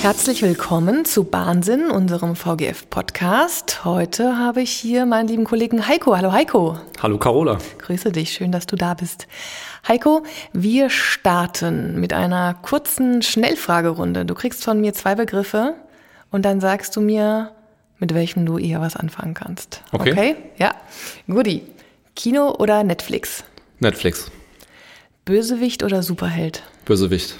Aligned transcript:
Herzlich 0.00 0.42
willkommen 0.42 1.04
zu 1.04 1.24
Bahnsinn, 1.24 1.90
unserem 1.90 2.36
VGF-Podcast. 2.36 3.84
Heute 3.84 4.38
habe 4.38 4.62
ich 4.62 4.70
hier 4.70 5.06
meinen 5.06 5.26
lieben 5.26 5.44
Kollegen 5.44 5.88
Heiko. 5.88 6.16
Hallo 6.16 6.30
Heiko. 6.32 6.78
Hallo 7.02 7.18
Carola. 7.18 7.58
Grüße 7.78 8.12
dich, 8.12 8.32
schön, 8.32 8.52
dass 8.52 8.66
du 8.66 8.76
da 8.76 8.94
bist. 8.94 9.26
Heiko, 9.88 10.22
wir 10.52 10.88
starten 10.88 12.00
mit 12.00 12.12
einer 12.12 12.54
kurzen 12.54 13.22
Schnellfragerunde. 13.22 14.24
Du 14.24 14.34
kriegst 14.34 14.62
von 14.62 14.80
mir 14.80 14.94
zwei 14.94 15.16
Begriffe 15.16 15.74
und 16.30 16.44
dann 16.44 16.60
sagst 16.60 16.94
du 16.94 17.00
mir, 17.00 17.50
mit 17.98 18.14
welchem 18.14 18.46
du 18.46 18.56
eher 18.56 18.80
was 18.80 18.94
anfangen 18.94 19.34
kannst. 19.34 19.82
Okay. 19.90 20.12
Okay? 20.12 20.36
Ja. 20.58 20.74
Guti. 21.26 21.62
Kino 22.14 22.54
oder 22.56 22.84
Netflix? 22.84 23.42
Netflix. 23.80 24.30
Bösewicht 25.28 25.82
oder 25.82 26.02
Superheld? 26.02 26.62
Bösewicht. 26.86 27.34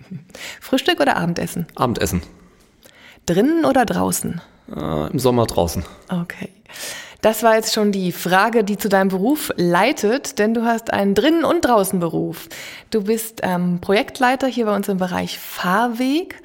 Frühstück 0.60 1.00
oder 1.00 1.16
Abendessen? 1.16 1.66
Abendessen. 1.74 2.22
Drinnen 3.26 3.64
oder 3.64 3.84
draußen? 3.84 4.40
Äh, 4.72 5.10
Im 5.10 5.18
Sommer 5.18 5.44
draußen. 5.44 5.84
Okay. 6.08 6.50
Das 7.22 7.42
war 7.42 7.56
jetzt 7.56 7.74
schon 7.74 7.90
die 7.90 8.12
Frage, 8.12 8.62
die 8.62 8.78
zu 8.78 8.88
deinem 8.88 9.08
Beruf 9.08 9.50
leitet, 9.56 10.38
denn 10.38 10.54
du 10.54 10.64
hast 10.64 10.92
einen 10.92 11.16
Drinnen- 11.16 11.44
und 11.44 11.64
Draußenberuf. 11.64 12.48
Du 12.90 13.02
bist 13.02 13.40
ähm, 13.42 13.80
Projektleiter 13.80 14.46
hier 14.46 14.66
bei 14.66 14.76
uns 14.76 14.88
im 14.88 14.98
Bereich 14.98 15.40
Fahrweg. 15.40 16.40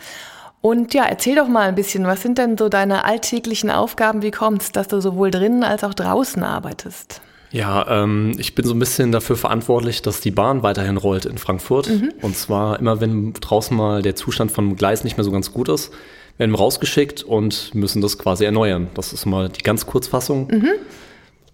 Und 0.60 0.96
ja, 0.96 1.04
erzähl 1.04 1.36
doch 1.36 1.48
mal 1.48 1.68
ein 1.68 1.76
bisschen, 1.76 2.08
was 2.08 2.24
sind 2.24 2.40
denn 2.40 2.58
so 2.58 2.68
deine 2.68 3.04
alltäglichen 3.04 3.70
Aufgaben? 3.70 4.24
Wie 4.24 4.32
kommt 4.32 4.64
es, 4.64 4.72
dass 4.72 4.88
du 4.88 5.02
sowohl 5.02 5.30
drinnen 5.30 5.64
als 5.64 5.84
auch 5.84 5.94
draußen 5.94 6.42
arbeitest? 6.42 7.22
Ja, 7.52 8.04
ähm, 8.04 8.34
ich 8.38 8.54
bin 8.54 8.66
so 8.66 8.74
ein 8.74 8.80
bisschen 8.80 9.12
dafür 9.12 9.36
verantwortlich, 9.36 10.02
dass 10.02 10.22
die 10.22 10.32
Bahn 10.32 10.62
weiterhin 10.62 10.98
rollt 10.98 11.26
in 11.26 11.38
Frankfurt. 11.38 11.88
Und 12.22 12.36
zwar 12.36 12.80
immer, 12.80 13.02
wenn 13.02 13.34
draußen 13.34 13.76
mal 13.76 14.02
der 14.02 14.16
Zustand 14.16 14.52
vom 14.52 14.76
Gleis 14.76 15.04
nicht 15.04 15.18
mehr 15.18 15.24
so 15.24 15.32
ganz 15.32 15.52
gut 15.52 15.70
ist, 15.70 15.92
werden 16.38 16.52
wir 16.52 16.60
rausgeschickt 16.60 17.24
und 17.24 17.74
müssen 17.74 18.02
das 18.02 18.18
quasi 18.18 18.46
erneuern. 18.46 18.88
Das 18.94 19.14
ist 19.14 19.26
mal 19.26 19.50
die 19.50 19.64
ganz 19.64 19.86
Kurzfassung. 19.86 20.48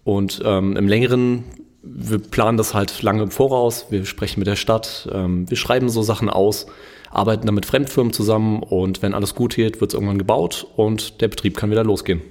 Und 0.04 0.42
ähm, 0.46 0.78
im 0.78 0.88
längeren, 0.88 1.44
wir 1.82 2.20
planen 2.20 2.58
das 2.58 2.74
halt 2.74 3.02
lange 3.02 3.24
im 3.24 3.32
Voraus, 3.32 3.88
wir 3.90 4.06
sprechen 4.06 4.40
mit 4.40 4.48
der 4.48 4.56
Stadt, 4.56 5.10
ähm, 5.12 5.50
wir 5.50 5.58
schreiben 5.58 5.90
so 5.90 6.04
Sachen 6.04 6.30
aus, 6.30 6.68
arbeiten 7.10 7.48
dann 7.48 7.56
mit 7.56 7.66
Fremdfirmen 7.66 8.14
zusammen 8.14 8.62
und 8.62 9.02
wenn 9.02 9.14
alles 9.14 9.34
gut 9.34 9.56
geht, 9.56 9.82
wird 9.82 9.92
es 9.92 9.96
irgendwann 9.96 10.20
gebaut 10.20 10.68
und 10.76 11.22
der 11.22 11.30
Betrieb 11.30 11.58
kann 11.58 11.72
wieder 11.72 11.84
losgehen. 11.84 12.22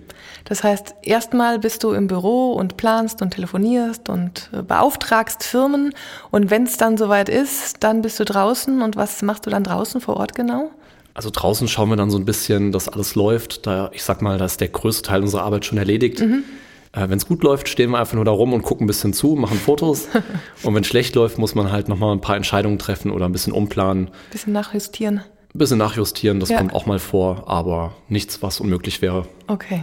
Das 0.44 0.62
heißt, 0.64 0.94
erstmal 1.02 1.58
bist 1.58 1.84
du 1.84 1.92
im 1.92 2.06
Büro 2.06 2.52
und 2.52 2.76
planst 2.76 3.22
und 3.22 3.30
telefonierst 3.30 4.08
und 4.08 4.50
äh, 4.52 4.62
beauftragst 4.62 5.42
Firmen. 5.44 5.94
Und 6.30 6.50
wenn 6.50 6.64
es 6.64 6.76
dann 6.76 6.96
soweit 6.98 7.28
ist, 7.28 7.82
dann 7.84 8.02
bist 8.02 8.18
du 8.20 8.24
draußen. 8.24 8.82
Und 8.82 8.96
was 8.96 9.22
machst 9.22 9.46
du 9.46 9.50
dann 9.50 9.64
draußen 9.64 10.00
vor 10.00 10.16
Ort 10.16 10.34
genau? 10.34 10.70
Also 11.14 11.30
draußen 11.32 11.68
schauen 11.68 11.88
wir 11.90 11.96
dann 11.96 12.10
so 12.10 12.18
ein 12.18 12.24
bisschen, 12.24 12.72
dass 12.72 12.88
alles 12.88 13.14
läuft. 13.14 13.66
Da, 13.66 13.90
ich 13.92 14.02
sag 14.02 14.20
mal, 14.20 14.36
da 14.38 14.44
ist 14.46 14.60
der 14.60 14.68
größte 14.68 15.02
Teil 15.08 15.22
unserer 15.22 15.42
Arbeit 15.44 15.64
schon 15.64 15.78
erledigt. 15.78 16.20
Äh, 16.20 17.08
wenn 17.08 17.18
es 17.18 17.26
gut 17.26 17.42
läuft, 17.42 17.68
stehen 17.68 17.90
wir 17.90 17.98
einfach 17.98 18.14
nur 18.14 18.24
da 18.24 18.30
rum 18.32 18.52
und 18.52 18.62
gucken 18.62 18.84
ein 18.84 18.86
bisschen 18.88 19.12
zu, 19.12 19.34
machen 19.36 19.58
Fotos. 19.58 20.08
und 20.62 20.74
wenn 20.74 20.82
es 20.82 20.88
schlecht 20.88 21.14
läuft, 21.14 21.38
muss 21.38 21.54
man 21.54 21.70
halt 21.72 21.88
nochmal 21.88 22.12
ein 22.12 22.20
paar 22.20 22.36
Entscheidungen 22.36 22.78
treffen 22.78 23.10
oder 23.10 23.26
ein 23.26 23.32
bisschen 23.32 23.52
umplanen, 23.52 24.10
Bisschen 24.32 24.52
nachjustieren. 24.52 25.18
ein 25.18 25.58
bisschen 25.58 25.78
nachjustieren. 25.78 26.40
Das 26.40 26.48
Ja. 26.50 26.58
kommt 26.58 26.74
auch 26.74 26.86
mal 26.86 26.98
vor, 26.98 27.44
aber 27.48 27.92
nichts, 28.08 28.42
was 28.42 28.60
unmöglich 28.60 29.00
wäre. 29.02 29.26
Okay. 29.46 29.82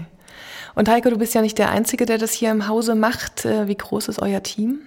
Und 0.75 0.89
Heiko, 0.89 1.09
du 1.09 1.17
bist 1.17 1.33
ja 1.33 1.41
nicht 1.41 1.57
der 1.57 1.69
Einzige, 1.69 2.05
der 2.05 2.17
das 2.17 2.31
hier 2.31 2.51
im 2.51 2.67
Hause 2.67 2.95
macht. 2.95 3.45
Äh, 3.45 3.67
Wie 3.67 3.75
groß 3.75 4.07
ist 4.07 4.21
euer 4.21 4.41
Team? 4.43 4.79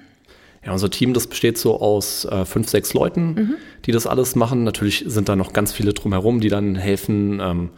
Ja, 0.64 0.72
unser 0.72 0.90
Team, 0.90 1.12
das 1.12 1.26
besteht 1.26 1.58
so 1.58 1.80
aus 1.80 2.24
äh, 2.24 2.44
fünf, 2.44 2.70
sechs 2.70 2.94
Leuten, 2.94 3.56
die 3.84 3.92
das 3.92 4.06
alles 4.06 4.34
machen. 4.34 4.64
Natürlich 4.64 5.04
sind 5.06 5.28
da 5.28 5.36
noch 5.36 5.52
ganz 5.52 5.72
viele 5.72 5.92
drumherum, 5.92 6.40
die 6.40 6.48
dann 6.48 6.74
helfen. 6.74 7.38
Ähm, 7.40 7.70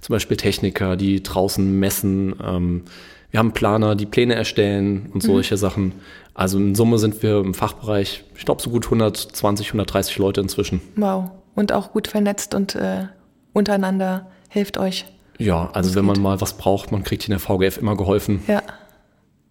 zum 0.00 0.14
Beispiel 0.14 0.36
Techniker, 0.36 0.96
die 0.96 1.22
draußen 1.22 1.78
messen. 1.78 2.34
Ähm, 2.44 2.82
wir 3.30 3.38
haben 3.38 3.52
Planer, 3.52 3.94
die 3.94 4.06
Pläne 4.06 4.34
erstellen 4.34 5.08
und 5.14 5.22
solche 5.22 5.56
Sachen. 5.56 5.92
Also 6.34 6.58
in 6.58 6.74
Summe 6.74 6.98
sind 6.98 7.22
wir 7.22 7.38
im 7.38 7.54
Fachbereich, 7.54 8.24
ich 8.36 8.44
glaube, 8.44 8.60
so 8.60 8.70
gut 8.70 8.84
120, 8.84 9.68
130 9.68 10.18
Leute 10.18 10.40
inzwischen. 10.40 10.80
Wow. 10.96 11.30
Und 11.54 11.72
auch 11.72 11.92
gut 11.92 12.08
vernetzt 12.08 12.54
und 12.54 12.74
äh, 12.74 13.06
untereinander 13.52 14.30
hilft 14.48 14.76
euch. 14.76 15.06
Ja, 15.38 15.70
also 15.72 15.94
wenn 15.94 16.04
man 16.04 16.20
mal 16.20 16.40
was 16.40 16.54
braucht, 16.54 16.92
man 16.92 17.02
kriegt 17.04 17.22
hier 17.24 17.34
in 17.34 17.40
der 17.40 17.46
VGF 17.46 17.78
immer 17.78 17.96
geholfen. 17.96 18.42
Ja, 18.46 18.62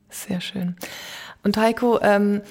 sehr 0.09 0.41
schön. 0.41 0.75
Und 1.43 1.57
Heiko, 1.57 1.99
ähm, 2.01 2.41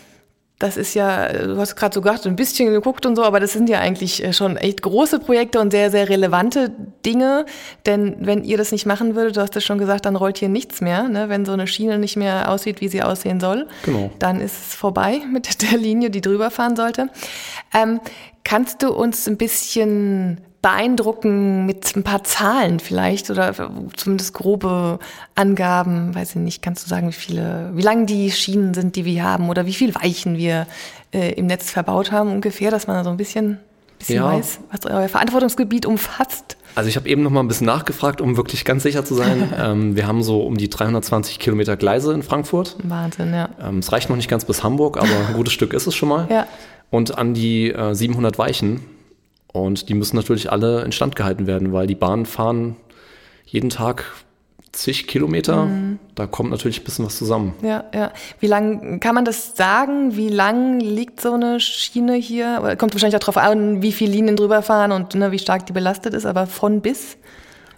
das 0.58 0.76
ist 0.76 0.92
ja, 0.92 1.32
du 1.32 1.56
hast 1.56 1.74
gerade 1.74 1.94
so 1.94 2.02
gesagt, 2.02 2.26
ein 2.26 2.36
bisschen 2.36 2.70
geguckt 2.70 3.06
und 3.06 3.16
so, 3.16 3.24
aber 3.24 3.40
das 3.40 3.54
sind 3.54 3.70
ja 3.70 3.78
eigentlich 3.80 4.22
äh, 4.22 4.34
schon 4.34 4.58
echt 4.58 4.82
große 4.82 5.18
Projekte 5.18 5.58
und 5.58 5.70
sehr, 5.70 5.90
sehr 5.90 6.10
relevante 6.10 6.70
Dinge. 7.06 7.46
Denn 7.86 8.16
wenn 8.20 8.44
ihr 8.44 8.58
das 8.58 8.70
nicht 8.70 8.84
machen 8.84 9.14
würdet, 9.14 9.38
du 9.38 9.40
hast 9.40 9.56
es 9.56 9.64
schon 9.64 9.78
gesagt, 9.78 10.04
dann 10.04 10.16
rollt 10.16 10.36
hier 10.36 10.50
nichts 10.50 10.82
mehr. 10.82 11.04
Ne? 11.08 11.30
Wenn 11.30 11.46
so 11.46 11.52
eine 11.52 11.66
Schiene 11.66 11.98
nicht 11.98 12.16
mehr 12.16 12.50
aussieht, 12.50 12.82
wie 12.82 12.88
sie 12.88 13.02
aussehen 13.02 13.40
soll, 13.40 13.68
Genau. 13.86 14.10
dann 14.18 14.42
ist 14.42 14.52
es 14.68 14.74
vorbei 14.74 15.22
mit 15.32 15.62
der 15.62 15.78
Linie, 15.78 16.10
die 16.10 16.20
drüber 16.20 16.50
fahren 16.50 16.76
sollte. 16.76 17.08
Ähm, 17.72 18.00
kannst 18.44 18.82
du 18.82 18.92
uns 18.92 19.26
ein 19.28 19.38
bisschen 19.38 20.42
beeindrucken 20.62 21.64
mit 21.66 21.96
ein 21.96 22.02
paar 22.02 22.22
Zahlen 22.24 22.80
vielleicht 22.80 23.30
oder 23.30 23.54
zumindest 23.96 24.34
grobe 24.34 24.98
Angaben, 25.34 26.14
weiß 26.14 26.30
ich 26.30 26.36
nicht, 26.36 26.62
kannst 26.62 26.84
du 26.84 26.88
sagen, 26.88 27.08
wie 27.08 27.12
viele, 27.12 27.70
wie 27.74 27.82
lang 27.82 28.06
die 28.06 28.30
Schienen 28.30 28.74
sind, 28.74 28.96
die 28.96 29.04
wir 29.04 29.24
haben 29.24 29.48
oder 29.48 29.64
wie 29.66 29.72
viel 29.72 29.94
Weichen 29.94 30.36
wir 30.36 30.66
äh, 31.14 31.32
im 31.32 31.46
Netz 31.46 31.70
verbaut 31.70 32.12
haben 32.12 32.30
ungefähr, 32.30 32.70
dass 32.70 32.86
man 32.86 33.02
so 33.04 33.10
ein 33.10 33.16
bisschen, 33.16 33.58
bisschen 33.98 34.16
Ja. 34.16 34.24
weiß, 34.24 34.60
was 34.70 34.84
euer 34.86 35.08
Verantwortungsgebiet 35.08 35.86
umfasst? 35.86 36.56
Also 36.74 36.88
ich 36.88 36.96
habe 36.96 37.08
eben 37.08 37.22
noch 37.22 37.30
mal 37.30 37.40
ein 37.40 37.48
bisschen 37.48 37.66
nachgefragt, 37.66 38.20
um 38.20 38.36
wirklich 38.36 38.64
ganz 38.64 38.82
sicher 38.82 39.04
zu 39.04 39.14
sein. 39.14 39.52
ähm, 39.58 39.96
wir 39.96 40.06
haben 40.06 40.22
so 40.22 40.42
um 40.42 40.56
die 40.58 40.68
320 40.68 41.38
Kilometer 41.38 41.76
Gleise 41.76 42.12
in 42.12 42.22
Frankfurt. 42.22 42.76
Wahnsinn, 42.82 43.32
ja. 43.32 43.48
Ähm, 43.60 43.78
es 43.78 43.90
reicht 43.92 44.08
noch 44.10 44.16
nicht 44.16 44.28
ganz 44.28 44.44
bis 44.44 44.62
Hamburg, 44.62 44.98
aber 44.98 45.08
ein 45.28 45.34
gutes 45.34 45.52
Stück 45.54 45.72
ist 45.72 45.86
es 45.86 45.94
schon 45.94 46.10
mal. 46.10 46.28
Ja. 46.30 46.46
Und 46.90 47.16
an 47.16 47.32
die 47.34 47.70
äh, 47.70 47.94
700 47.94 48.38
Weichen. 48.38 48.82
Und 49.52 49.88
die 49.88 49.94
müssen 49.94 50.16
natürlich 50.16 50.52
alle 50.52 50.82
instand 50.82 51.16
gehalten 51.16 51.46
werden, 51.46 51.72
weil 51.72 51.86
die 51.86 51.94
Bahnen 51.94 52.26
fahren 52.26 52.76
jeden 53.44 53.70
Tag 53.70 54.04
zig 54.72 55.06
Kilometer. 55.06 55.66
Mhm. 55.66 55.98
Da 56.14 56.26
kommt 56.26 56.50
natürlich 56.50 56.80
ein 56.80 56.84
bisschen 56.84 57.04
was 57.04 57.16
zusammen. 57.16 57.54
Ja, 57.62 57.84
ja. 57.92 58.12
Wie 58.38 58.46
lang 58.46 59.00
kann 59.00 59.14
man 59.14 59.24
das 59.24 59.56
sagen? 59.56 60.16
Wie 60.16 60.28
lang 60.28 60.80
liegt 60.80 61.20
so 61.20 61.32
eine 61.32 61.60
Schiene 61.60 62.14
hier? 62.14 62.60
Oder 62.62 62.76
Kommt 62.76 62.94
wahrscheinlich 62.94 63.16
auch 63.16 63.20
darauf 63.20 63.36
an, 63.36 63.82
wie 63.82 63.92
viele 63.92 64.12
Linien 64.12 64.36
drüber 64.36 64.62
fahren 64.62 64.92
und 64.92 65.14
ne, 65.14 65.32
wie 65.32 65.38
stark 65.38 65.66
die 65.66 65.72
belastet 65.72 66.14
ist, 66.14 66.26
aber 66.26 66.46
von 66.46 66.80
bis? 66.80 67.16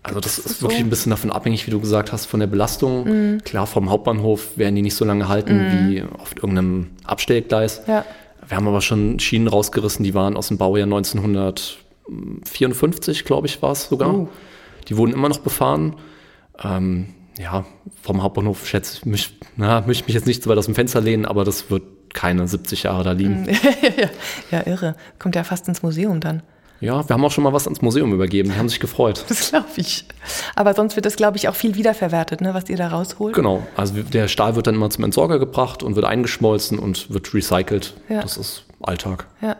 Also 0.02 0.18
das 0.18 0.38
ist 0.38 0.58
so? 0.58 0.62
wirklich 0.62 0.80
ein 0.80 0.90
bisschen 0.90 1.10
davon 1.10 1.30
abhängig, 1.30 1.66
wie 1.66 1.70
du 1.70 1.80
gesagt 1.80 2.12
hast, 2.12 2.26
von 2.26 2.40
der 2.40 2.48
Belastung. 2.48 3.04
Mhm. 3.04 3.44
Klar, 3.44 3.66
vom 3.66 3.88
Hauptbahnhof 3.88 4.58
werden 4.58 4.74
die 4.74 4.82
nicht 4.82 4.96
so 4.96 5.04
lange 5.04 5.28
halten 5.28 5.90
wie 5.90 6.02
auf 6.18 6.34
irgendeinem 6.34 6.90
Abstellgleis. 7.04 7.82
Ja. 7.86 8.04
Wir 8.52 8.58
haben 8.58 8.68
aber 8.68 8.82
schon 8.82 9.18
Schienen 9.18 9.48
rausgerissen, 9.48 10.04
die 10.04 10.12
waren 10.12 10.36
aus 10.36 10.48
dem 10.48 10.58
Baujahr 10.58 10.84
1954, 10.84 13.24
glaube 13.24 13.46
ich, 13.46 13.62
war 13.62 13.72
es 13.72 13.88
sogar. 13.88 14.14
Oh. 14.14 14.28
Die 14.88 14.98
wurden 14.98 15.14
immer 15.14 15.30
noch 15.30 15.38
befahren. 15.38 15.96
Ähm, 16.62 17.14
ja, 17.38 17.64
vom 18.02 18.22
Hauptbahnhof 18.22 18.68
schätze 18.68 18.98
ich 18.98 19.06
mich, 19.06 19.38
na, 19.56 19.80
möchte 19.80 20.02
ich 20.02 20.06
mich 20.06 20.14
jetzt 20.14 20.26
nicht 20.26 20.42
so 20.42 20.50
weit 20.50 20.58
aus 20.58 20.66
dem 20.66 20.74
Fenster 20.74 21.00
lehnen, 21.00 21.24
aber 21.24 21.44
das 21.44 21.70
wird 21.70 21.82
keine 22.12 22.46
70 22.46 22.82
Jahre 22.82 23.04
da 23.04 23.12
liegen. 23.12 23.48
Ja, 24.50 24.66
irre. 24.66 24.96
Kommt 25.18 25.34
ja 25.34 25.44
fast 25.44 25.66
ins 25.68 25.82
Museum 25.82 26.20
dann. 26.20 26.42
Ja, 26.82 27.08
wir 27.08 27.14
haben 27.14 27.24
auch 27.24 27.30
schon 27.30 27.44
mal 27.44 27.52
was 27.52 27.66
ans 27.66 27.80
Museum 27.80 28.12
übergeben, 28.12 28.50
die 28.50 28.58
haben 28.58 28.68
sich 28.68 28.80
gefreut. 28.80 29.24
Das 29.28 29.50
glaube 29.50 29.68
ich. 29.76 30.04
Aber 30.56 30.74
sonst 30.74 30.96
wird 30.96 31.06
das, 31.06 31.14
glaube 31.14 31.36
ich, 31.36 31.48
auch 31.48 31.54
viel 31.54 31.76
wiederverwertet, 31.76 32.40
ne, 32.40 32.54
was 32.54 32.68
ihr 32.68 32.76
da 32.76 32.88
rausholt. 32.88 33.34
Genau, 33.34 33.62
also 33.76 34.02
der 34.02 34.26
Stahl 34.26 34.56
wird 34.56 34.66
dann 34.66 34.74
immer 34.74 34.90
zum 34.90 35.04
Entsorger 35.04 35.38
gebracht 35.38 35.84
und 35.84 35.94
wird 35.94 36.04
eingeschmolzen 36.04 36.80
und 36.80 37.12
wird 37.12 37.32
recycelt. 37.32 37.94
Ja. 38.08 38.22
Das 38.22 38.36
ist 38.36 38.64
Alltag. 38.82 39.26
Ja. 39.40 39.56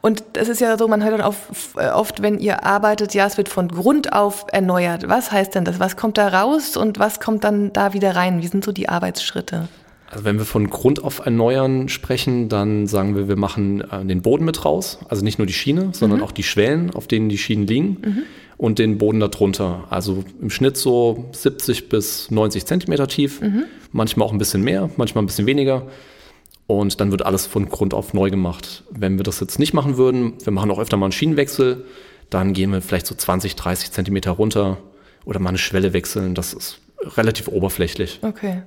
Und 0.00 0.24
es 0.34 0.48
ist 0.48 0.60
ja 0.60 0.76
so, 0.76 0.88
man 0.88 1.02
hört 1.02 1.14
dann 1.14 1.20
auf, 1.20 1.74
äh, 1.76 1.90
oft, 1.90 2.22
wenn 2.22 2.38
ihr 2.38 2.64
arbeitet, 2.64 3.14
ja, 3.14 3.26
es 3.26 3.36
wird 3.36 3.48
von 3.48 3.68
Grund 3.68 4.12
auf 4.12 4.46
erneuert. 4.50 5.08
Was 5.08 5.30
heißt 5.30 5.54
denn 5.54 5.64
das? 5.64 5.78
Was 5.78 5.96
kommt 5.96 6.18
da 6.18 6.28
raus 6.28 6.76
und 6.76 6.98
was 6.98 7.20
kommt 7.20 7.44
dann 7.44 7.72
da 7.72 7.92
wieder 7.92 8.16
rein? 8.16 8.42
Wie 8.42 8.48
sind 8.48 8.64
so 8.64 8.72
die 8.72 8.88
Arbeitsschritte? 8.88 9.68
Also 10.10 10.24
wenn 10.24 10.38
wir 10.38 10.46
von 10.46 10.70
Grund 10.70 11.04
auf 11.04 11.20
erneuern 11.24 11.88
sprechen, 11.88 12.48
dann 12.48 12.86
sagen 12.86 13.14
wir, 13.14 13.28
wir 13.28 13.36
machen 13.36 13.82
äh, 13.82 14.04
den 14.04 14.22
Boden 14.22 14.44
mit 14.44 14.64
raus. 14.64 14.98
Also 15.08 15.22
nicht 15.22 15.38
nur 15.38 15.46
die 15.46 15.52
Schiene, 15.52 15.90
sondern 15.92 16.22
auch 16.22 16.32
die 16.32 16.42
Schwellen, 16.42 16.90
auf 16.94 17.06
denen 17.06 17.28
die 17.28 17.38
Schienen 17.38 17.66
liegen 17.66 18.24
und 18.56 18.78
den 18.78 18.98
Boden 18.98 19.20
darunter. 19.20 19.86
Also 19.90 20.24
im 20.40 20.50
Schnitt 20.50 20.76
so 20.76 21.26
70 21.32 21.88
bis 21.88 22.30
90 22.30 22.64
Zentimeter 22.64 23.06
tief, 23.06 23.40
manchmal 23.92 24.26
auch 24.26 24.32
ein 24.32 24.38
bisschen 24.38 24.62
mehr, 24.62 24.90
manchmal 24.96 25.24
ein 25.24 25.26
bisschen 25.26 25.46
weniger. 25.46 25.86
Und 26.66 27.00
dann 27.00 27.10
wird 27.10 27.24
alles 27.24 27.46
von 27.46 27.68
Grund 27.68 27.94
auf 27.94 28.12
neu 28.12 28.28
gemacht. 28.28 28.84
Wenn 28.90 29.18
wir 29.18 29.22
das 29.22 29.40
jetzt 29.40 29.58
nicht 29.58 29.72
machen 29.72 29.96
würden, 29.96 30.34
wir 30.44 30.52
machen 30.52 30.70
auch 30.70 30.78
öfter 30.78 30.96
mal 30.96 31.06
einen 31.06 31.12
Schienenwechsel, 31.12 31.84
dann 32.28 32.52
gehen 32.52 32.72
wir 32.72 32.82
vielleicht 32.82 33.06
so 33.06 33.14
20, 33.14 33.56
30 33.56 33.90
Zentimeter 33.90 34.32
runter 34.32 34.78
oder 35.24 35.38
mal 35.38 35.50
eine 35.50 35.58
Schwelle 35.58 35.94
wechseln. 35.94 36.34
Das 36.34 36.52
ist 36.52 36.80
relativ 37.16 37.48
oberflächlich. 37.48 38.18
Okay. 38.22 38.62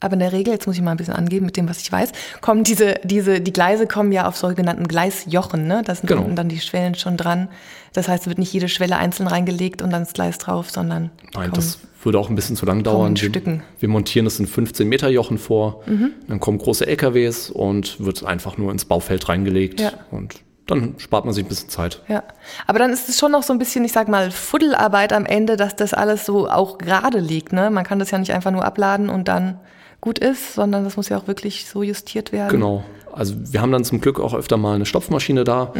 Aber 0.00 0.12
in 0.14 0.20
der 0.20 0.32
Regel, 0.32 0.52
jetzt 0.54 0.66
muss 0.66 0.76
ich 0.76 0.82
mal 0.82 0.92
ein 0.92 0.96
bisschen 0.96 1.14
angeben 1.14 1.46
mit 1.46 1.56
dem, 1.56 1.68
was 1.68 1.80
ich 1.80 1.90
weiß, 1.90 2.12
kommen 2.40 2.62
diese, 2.62 2.94
diese, 3.02 3.40
die 3.40 3.52
Gleise 3.52 3.86
kommen 3.88 4.12
ja 4.12 4.28
auf 4.28 4.36
sogenannten 4.36 4.86
Gleisjochen, 4.86 5.66
ne? 5.66 5.82
Da 5.84 5.94
sind 5.94 6.06
Genau. 6.06 6.22
unten 6.22 6.36
dann 6.36 6.48
die 6.48 6.60
Schwellen 6.60 6.94
schon 6.94 7.16
dran. 7.16 7.48
Das 7.94 8.06
heißt, 8.08 8.22
es 8.22 8.28
wird 8.28 8.38
nicht 8.38 8.52
jede 8.52 8.68
Schwelle 8.68 8.96
einzeln 8.96 9.26
reingelegt 9.26 9.82
und 9.82 9.90
dann 9.90 10.02
das 10.04 10.12
Gleis 10.12 10.38
drauf, 10.38 10.70
sondern 10.70 11.10
Nein, 11.34 11.50
kommen- 11.50 11.54
das 11.54 11.78
würde 12.04 12.18
auch 12.20 12.28
ein 12.30 12.36
bisschen 12.36 12.54
zu 12.54 12.64
lang 12.64 12.84
dauern. 12.84 13.14
Wir, 13.20 13.28
Stücken. 13.28 13.54
Mhm. 13.54 13.62
wir 13.80 13.88
montieren 13.88 14.26
es 14.26 14.38
in 14.38 14.46
15 14.46 14.88
Meter 14.88 15.08
Jochen 15.08 15.36
vor, 15.36 15.82
dann 16.28 16.38
kommen 16.38 16.58
große 16.58 16.86
LKWs 16.86 17.50
und 17.50 17.98
wird 18.04 18.22
einfach 18.24 18.56
nur 18.56 18.70
ins 18.70 18.84
Baufeld 18.84 19.28
reingelegt 19.28 19.80
Ja. 19.80 19.90
und 20.12 20.36
dann 20.68 20.94
spart 20.98 21.24
man 21.24 21.34
sich 21.34 21.44
ein 21.44 21.48
bisschen 21.48 21.70
Zeit. 21.70 22.02
Ja, 22.06 22.22
aber 22.68 22.78
dann 22.78 22.92
ist 22.92 23.08
es 23.08 23.18
schon 23.18 23.32
noch 23.32 23.42
so 23.42 23.52
ein 23.52 23.58
bisschen, 23.58 23.84
ich 23.84 23.90
sag 23.92 24.06
mal, 24.06 24.30
Fuddelarbeit 24.30 25.12
am 25.12 25.26
Ende, 25.26 25.56
dass 25.56 25.74
das 25.74 25.92
alles 25.92 26.24
so 26.24 26.48
auch 26.48 26.78
gerade 26.78 27.18
liegt. 27.18 27.52
Ne? 27.52 27.68
Man 27.70 27.82
kann 27.84 27.98
das 27.98 28.12
ja 28.12 28.18
nicht 28.18 28.32
einfach 28.32 28.52
nur 28.52 28.64
abladen 28.64 29.08
und 29.08 29.26
dann 29.26 29.58
gut 30.00 30.18
ist, 30.18 30.54
sondern 30.54 30.84
das 30.84 30.96
muss 30.96 31.08
ja 31.08 31.18
auch 31.18 31.26
wirklich 31.26 31.66
so 31.66 31.82
justiert 31.82 32.32
werden. 32.32 32.50
Genau. 32.50 32.84
Also 33.12 33.34
wir 33.38 33.60
haben 33.60 33.72
dann 33.72 33.84
zum 33.84 34.00
Glück 34.00 34.20
auch 34.20 34.34
öfter 34.34 34.56
mal 34.56 34.74
eine 34.74 34.86
Stopfmaschine 34.86 35.44
da 35.44 35.72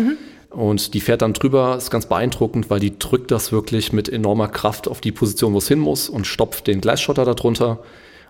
und 0.51 0.95
die 0.95 1.01
fährt 1.01 1.23
dann 1.23 1.35
drüber, 1.35 1.77
ist 1.77 1.91
ganz 1.91 2.07
beeindruckend, 2.07 2.71
weil 2.71 2.81
die 2.81 2.99
drückt 2.99 3.31
das 3.31 3.53
wirklich 3.53 3.93
mit 3.93 4.09
enormer 4.09 4.49
Kraft 4.49 4.89
auf 4.89 5.01
die 5.01 5.13
Position, 5.13 5.53
wo 5.53 5.59
es 5.59 5.69
hin 5.69 5.79
muss 5.79 6.09
und 6.09 6.27
stopft 6.27 6.67
den 6.67 6.81
Gleisschotter 6.81 7.25
darunter. 7.25 7.81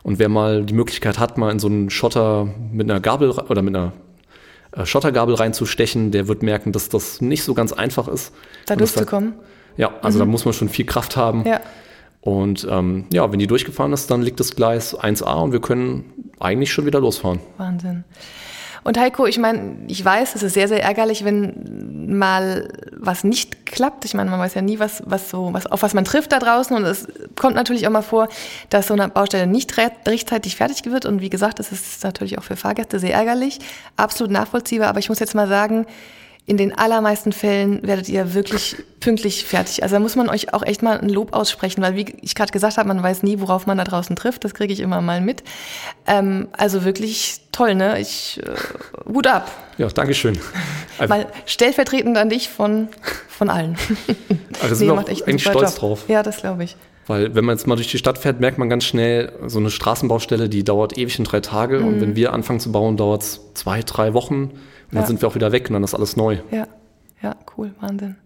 Und 0.02 0.18
wer 0.18 0.28
mal 0.28 0.64
die 0.64 0.74
Möglichkeit 0.74 1.18
hat, 1.18 1.38
mal 1.38 1.50
in 1.50 1.58
so 1.58 1.68
einen 1.68 1.90
Schotter 1.90 2.48
mit 2.72 2.90
einer 2.90 3.00
Gabel 3.00 3.30
oder 3.30 3.62
mit 3.62 3.76
einer 3.76 3.92
äh, 4.72 4.84
Schottergabel 4.84 5.34
reinzustechen, 5.34 6.10
der 6.10 6.28
wird 6.28 6.42
merken, 6.42 6.72
dass 6.72 6.88
das 6.88 7.20
nicht 7.20 7.44
so 7.44 7.54
ganz 7.54 7.72
einfach 7.72 8.08
ist. 8.08 8.32
Da 8.66 8.76
durchzukommen. 8.76 9.34
Ja, 9.76 9.92
also 10.02 10.18
da 10.18 10.24
muss 10.24 10.44
man 10.44 10.54
schon 10.54 10.68
viel 10.68 10.86
Kraft 10.86 11.16
haben. 11.16 11.44
Ja. 11.46 11.60
Und 12.28 12.66
ähm, 12.70 13.06
ja, 13.12 13.30
wenn 13.32 13.38
die 13.38 13.46
durchgefahren 13.46 13.92
ist, 13.92 14.10
dann 14.10 14.22
liegt 14.22 14.38
das 14.38 14.54
Gleis 14.54 14.96
1a 14.96 15.42
und 15.42 15.52
wir 15.52 15.60
können 15.60 16.04
eigentlich 16.38 16.72
schon 16.72 16.84
wieder 16.84 17.00
losfahren. 17.00 17.40
Wahnsinn. 17.56 18.04
Und 18.84 18.98
Heiko, 18.98 19.26
ich 19.26 19.38
meine, 19.38 19.76
ich 19.88 20.02
weiß, 20.04 20.34
es 20.34 20.42
ist 20.42 20.54
sehr, 20.54 20.68
sehr 20.68 20.82
ärgerlich, 20.82 21.24
wenn 21.24 22.16
mal 22.18 22.68
was 22.92 23.24
nicht 23.24 23.66
klappt. 23.66 24.04
Ich 24.04 24.14
meine, 24.14 24.30
man 24.30 24.40
weiß 24.40 24.54
ja 24.54 24.62
nie, 24.62 24.78
was, 24.78 25.02
was 25.04 25.30
so, 25.30 25.52
was, 25.52 25.66
auf 25.66 25.82
was 25.82 25.94
man 25.94 26.04
trifft 26.04 26.32
da 26.32 26.38
draußen. 26.38 26.76
Und 26.76 26.84
es 26.84 27.08
kommt 27.36 27.54
natürlich 27.54 27.86
auch 27.86 27.90
mal 27.90 28.02
vor, 28.02 28.28
dass 28.70 28.86
so 28.86 28.94
eine 28.94 29.08
Baustelle 29.08 29.46
nicht 29.46 29.76
re 29.76 29.90
rechtzeitig 30.06 30.56
fertig 30.56 30.86
wird. 30.86 31.06
Und 31.06 31.20
wie 31.20 31.30
gesagt, 31.30 31.58
das 31.58 31.72
ist 31.72 32.04
natürlich 32.04 32.38
auch 32.38 32.44
für 32.44 32.56
Fahrgäste 32.56 32.98
sehr 32.98 33.14
ärgerlich. 33.14 33.58
Absolut 33.96 34.32
nachvollziehbar. 34.32 34.88
Aber 34.88 35.00
ich 35.00 35.08
muss 35.08 35.18
jetzt 35.18 35.34
mal 35.34 35.48
sagen, 35.48 35.86
in 36.48 36.56
den 36.56 36.76
allermeisten 36.76 37.32
Fällen 37.32 37.86
werdet 37.86 38.08
ihr 38.08 38.32
wirklich 38.32 38.76
pünktlich 39.00 39.44
fertig. 39.44 39.82
Also 39.82 39.96
da 39.96 40.00
muss 40.00 40.16
man 40.16 40.30
euch 40.30 40.54
auch 40.54 40.62
echt 40.62 40.82
mal 40.82 40.98
ein 40.98 41.10
Lob 41.10 41.34
aussprechen, 41.34 41.82
weil 41.82 41.94
wie 41.94 42.06
ich 42.22 42.34
gerade 42.34 42.50
gesagt 42.52 42.78
habe, 42.78 42.88
man 42.88 43.02
weiß 43.02 43.22
nie, 43.22 43.38
worauf 43.38 43.66
man 43.66 43.76
da 43.76 43.84
draußen 43.84 44.16
trifft. 44.16 44.44
Das 44.44 44.54
kriege 44.54 44.72
ich 44.72 44.80
immer 44.80 45.02
mal 45.02 45.20
mit. 45.20 45.42
Ähm, 46.06 46.48
also 46.52 46.86
wirklich 46.86 47.42
toll, 47.52 47.74
ne? 47.74 48.00
Ich 48.00 48.40
äh, 48.42 49.12
Hut 49.12 49.26
ab. 49.26 49.50
Ja, 49.76 49.88
Dankeschön. 49.88 50.38
Also, 50.96 51.14
Mal 51.14 51.26
stellvertretend 51.44 52.16
an 52.16 52.30
dich 52.30 52.48
von, 52.48 52.88
von 53.28 53.50
allen. 53.50 53.76
also 54.62 54.74
sind 54.74 54.88
wir 54.88 54.94
auch 54.94 54.98
eigentlich 54.98 55.18
super 55.18 55.38
stolz 55.38 55.72
Job. 55.72 55.78
drauf. 55.80 56.04
Ja, 56.08 56.22
das 56.22 56.38
glaube 56.38 56.64
ich. 56.64 56.76
Weil 57.06 57.34
wenn 57.34 57.44
man 57.44 57.56
jetzt 57.56 57.66
mal 57.66 57.76
durch 57.76 57.90
die 57.90 57.98
Stadt 57.98 58.16
fährt, 58.16 58.40
merkt 58.40 58.56
man 58.56 58.70
ganz 58.70 58.84
schnell, 58.84 59.32
so 59.46 59.58
eine 59.58 59.70
Straßenbaustelle, 59.70 60.48
die 60.48 60.64
dauert 60.64 60.96
ewig 60.96 61.18
in 61.18 61.24
drei 61.24 61.40
Tage. 61.40 61.80
Und 61.80 62.00
wenn 62.00 62.16
wir 62.16 62.32
anfangen 62.32 62.60
zu 62.60 62.72
bauen, 62.72 62.96
dauert 62.96 63.22
es 63.22 63.40
zwei, 63.54 63.82
drei 63.82 64.14
Wochen. 64.14 64.52
Dann 64.90 65.02
Ja. 65.02 65.06
sind 65.06 65.20
wir 65.20 65.28
auch 65.28 65.34
wieder 65.34 65.52
weg 65.52 65.68
und 65.68 65.74
dann 65.74 65.84
ist 65.84 65.94
alles 65.94 66.16
neu. 66.16 66.38
Ja, 66.50 66.66
ja, 67.22 67.36
cool, 67.56 67.72
Wahnsinn. 67.80 68.16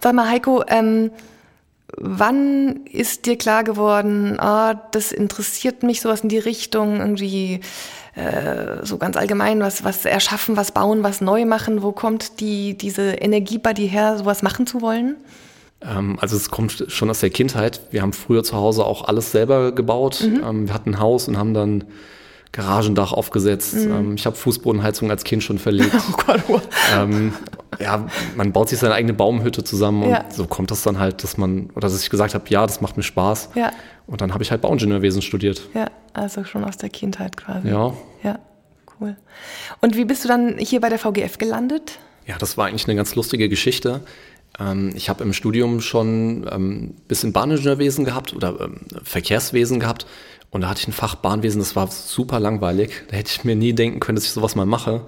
Sag 0.00 0.14
mal, 0.14 0.28
Heiko, 0.28 0.62
ähm, 0.68 1.10
wann 1.96 2.80
ist 2.86 3.26
dir 3.26 3.36
klar 3.36 3.64
geworden, 3.64 4.38
ah, 4.40 4.74
das 4.92 5.12
interessiert 5.12 5.82
mich 5.82 6.00
sowas 6.00 6.20
in 6.22 6.28
die 6.28 6.38
Richtung, 6.38 7.00
irgendwie 7.00 7.60
äh, 8.14 8.84
so 8.84 8.98
ganz 8.98 9.16
allgemein, 9.16 9.60
was, 9.60 9.84
was 9.84 10.04
erschaffen, 10.04 10.56
was 10.56 10.72
bauen, 10.72 11.02
was 11.02 11.20
neu 11.20 11.44
machen? 11.44 11.82
Wo 11.82 11.92
kommt 11.92 12.40
die, 12.40 12.76
diese 12.76 13.12
Energie 13.12 13.58
bei 13.58 13.72
dir 13.72 13.88
her, 13.88 14.18
sowas 14.18 14.42
machen 14.42 14.66
zu 14.66 14.82
wollen? 14.82 15.16
Ähm, 15.80 16.18
also 16.20 16.36
es 16.36 16.50
kommt 16.50 16.84
schon 16.88 17.10
aus 17.10 17.20
der 17.20 17.30
Kindheit. 17.30 17.80
Wir 17.90 18.02
haben 18.02 18.12
früher 18.12 18.44
zu 18.44 18.56
Hause 18.56 18.84
auch 18.84 19.08
alles 19.08 19.32
selber 19.32 19.72
gebaut. 19.72 20.20
Ähm, 20.22 20.66
wir 20.68 20.74
hatten 20.74 20.90
ein 20.94 21.00
Haus 21.00 21.26
und 21.28 21.38
haben 21.38 21.54
dann 21.54 21.84
Garagendach 22.52 23.12
aufgesetzt. 23.12 23.74
Ähm, 23.74 24.14
ich 24.14 24.26
habe 24.26 24.36
Fußbodenheizung 24.36 25.10
als 25.10 25.24
Kind 25.24 25.42
schon 25.42 25.58
verlegt. 25.58 25.92
Oh 26.12 26.16
Gott, 26.26 26.40
oh. 26.48 26.60
ähm, 26.94 27.32
ja, 27.80 28.06
man 28.36 28.52
baut 28.52 28.68
sich 28.68 28.78
seine 28.78 28.92
eigene 28.94 29.14
Baumhütte 29.14 29.64
zusammen 29.64 30.02
und 30.04 30.10
Ja. 30.10 30.24
so 30.30 30.46
kommt 30.46 30.70
das 30.70 30.82
dann 30.82 30.98
halt, 30.98 31.22
dass 31.24 31.38
man, 31.38 31.70
oder 31.70 31.88
dass 31.88 32.00
ich 32.02 32.10
gesagt 32.10 32.34
habe, 32.34 32.44
ja, 32.48 32.66
das 32.66 32.80
macht 32.82 32.96
mir 32.98 33.02
Spaß. 33.02 33.50
Ja. 33.54 33.72
Und 34.06 34.20
dann 34.20 34.34
habe 34.34 34.42
ich 34.42 34.50
halt 34.50 34.60
Bauingenieurwesen 34.60 35.22
studiert. 35.22 35.62
Ja, 35.74 35.86
also 36.12 36.44
schon 36.44 36.64
aus 36.64 36.76
der 36.76 36.90
Kindheit 36.90 37.36
quasi. 37.38 37.68
Ja. 37.68 37.94
Ja, 38.22 38.38
cool. 39.00 39.16
Und 39.80 39.96
wie 39.96 40.04
bist 40.04 40.24
du 40.24 40.28
dann 40.28 40.58
hier 40.58 40.80
bei 40.80 40.90
der 40.90 40.98
VGF 40.98 41.38
gelandet? 41.38 41.98
Ja, 42.26 42.36
das 42.38 42.56
war 42.58 42.66
eigentlich 42.66 42.86
eine 42.86 42.96
ganz 42.96 43.14
lustige 43.14 43.48
Geschichte. 43.48 44.00
Ähm, 44.58 44.92
ich 44.94 45.08
habe 45.08 45.24
im 45.24 45.32
Studium 45.32 45.80
schon 45.80 46.46
ähm, 46.50 46.72
ein 46.82 47.02
bisschen 47.08 47.32
Bahningenieurwesen 47.32 48.04
gehabt 48.04 48.34
oder 48.34 48.60
ähm, 48.60 48.80
Verkehrswesen 49.02 49.80
gehabt. 49.80 50.06
Und 50.50 50.60
da 50.60 50.68
hatte 50.68 50.80
ich 50.80 50.88
ein 50.88 50.92
Fach 50.92 51.14
Bahnwesen, 51.14 51.60
das 51.60 51.76
war 51.76 51.86
super 51.90 52.38
langweilig. 52.38 53.04
Da 53.08 53.16
hätte 53.16 53.30
ich 53.34 53.42
mir 53.42 53.56
nie 53.56 53.72
denken 53.72 54.00
können, 54.00 54.16
dass 54.16 54.26
ich 54.26 54.32
sowas 54.32 54.54
mal 54.54 54.66
mache. 54.66 55.00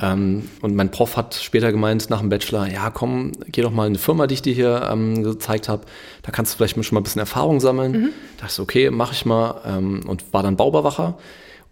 Ähm, 0.00 0.48
und 0.62 0.74
mein 0.74 0.90
Prof 0.90 1.18
hat 1.18 1.34
später 1.34 1.70
gemeint 1.70 2.08
nach 2.08 2.20
dem 2.20 2.30
Bachelor, 2.30 2.66
ja 2.66 2.88
komm, 2.88 3.32
geh 3.48 3.60
doch 3.60 3.72
mal 3.72 3.84
in 3.84 3.90
eine 3.90 3.98
Firma, 3.98 4.26
die 4.26 4.34
ich 4.34 4.42
dir 4.42 4.54
hier 4.54 4.88
ähm, 4.90 5.22
gezeigt 5.22 5.68
habe. 5.68 5.82
Da 6.22 6.32
kannst 6.32 6.54
du 6.54 6.56
vielleicht 6.56 6.82
schon 6.82 6.94
mal 6.94 7.00
ein 7.00 7.04
bisschen 7.04 7.20
Erfahrung 7.20 7.60
sammeln. 7.60 7.92
Da 7.92 7.98
dachte 8.38 8.46
ich, 8.46 8.52
so, 8.52 8.62
okay, 8.62 8.88
mache 8.88 9.12
ich 9.12 9.26
mal. 9.26 9.60
Ähm, 9.66 10.00
und 10.06 10.32
war 10.32 10.42
dann 10.42 10.56
Bauüberwacher. 10.56 11.18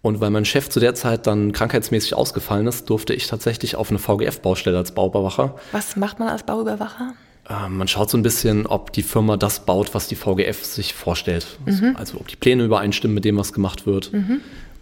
Und 0.01 0.21
weil 0.21 0.29
mein 0.29 0.45
Chef 0.45 0.69
zu 0.69 0.79
der 0.79 0.95
Zeit 0.95 1.27
dann 1.27 1.51
krankheitsmäßig 1.51 2.13
ausgefallen 2.13 2.67
ist, 2.67 2.89
durfte 2.89 3.13
ich 3.13 3.27
tatsächlich 3.27 3.75
auf 3.75 3.89
eine 3.89 3.99
VGF-Baustelle 3.99 4.77
als 4.77 4.93
Bauüberwacher. 4.93 5.55
Was 5.73 5.95
macht 5.97 6.19
man 6.19 6.29
als 6.29 6.43
Bauüberwacher? 6.43 7.13
Ähm, 7.49 7.77
man 7.77 7.87
schaut 7.89 8.09
so 8.09 8.17
ein 8.17 8.23
bisschen, 8.23 8.65
ob 8.65 8.93
die 8.93 9.03
Firma 9.03 9.35
das 9.35 9.65
baut, 9.65 9.93
was 9.93 10.07
die 10.07 10.15
VGF 10.15 10.63
sich 10.63 10.93
vorstellt. 10.93 11.57
Also, 11.65 11.83
Mhm. 11.85 11.95
also 11.97 12.17
ob 12.19 12.27
die 12.29 12.37
Pläne 12.37 12.63
übereinstimmen 12.63 13.13
mit 13.15 13.25
dem, 13.25 13.35
was 13.37 13.51
gemacht 13.51 13.85
wird. 13.85 14.11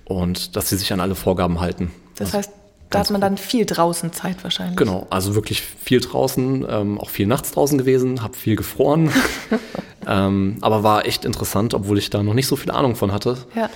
Und 0.05 0.55
dass 0.55 0.69
sie 0.69 0.77
sich 0.77 0.93
an 0.93 0.99
alle 0.99 1.15
Vorgaben 1.15 1.59
halten. 1.59 1.91
Das 2.15 2.27
Also 2.27 2.37
heißt, 2.37 2.51
da 2.91 2.99
hat 2.99 3.09
man 3.09 3.19
dann 3.19 3.37
viel 3.37 3.65
draußen 3.65 4.13
Zeit 4.13 4.43
wahrscheinlich. 4.43 4.77
Genau, 4.77 5.07
also 5.09 5.33
wirklich 5.35 5.61
viel 5.61 5.99
draußen, 5.99 6.65
ähm, 6.69 6.99
auch 6.99 7.09
viel 7.09 7.25
nachts 7.27 7.51
draußen 7.51 7.77
gewesen, 7.77 8.21
habe 8.21 8.35
viel 8.37 8.55
gefroren. 8.55 9.09
ähm, 10.07 10.57
aber 10.61 10.83
war 10.83 11.05
echt 11.05 11.25
interessant, 11.25 11.73
obwohl 11.73 11.97
ich 11.97 12.09
da 12.09 12.21
noch 12.23 12.33
nicht 12.33 12.47
so 12.47 12.55
viel 12.55 12.71
Ahnung 12.71 12.95
von 12.95 13.11
hatte. 13.11 13.37
Ja. 13.55 13.69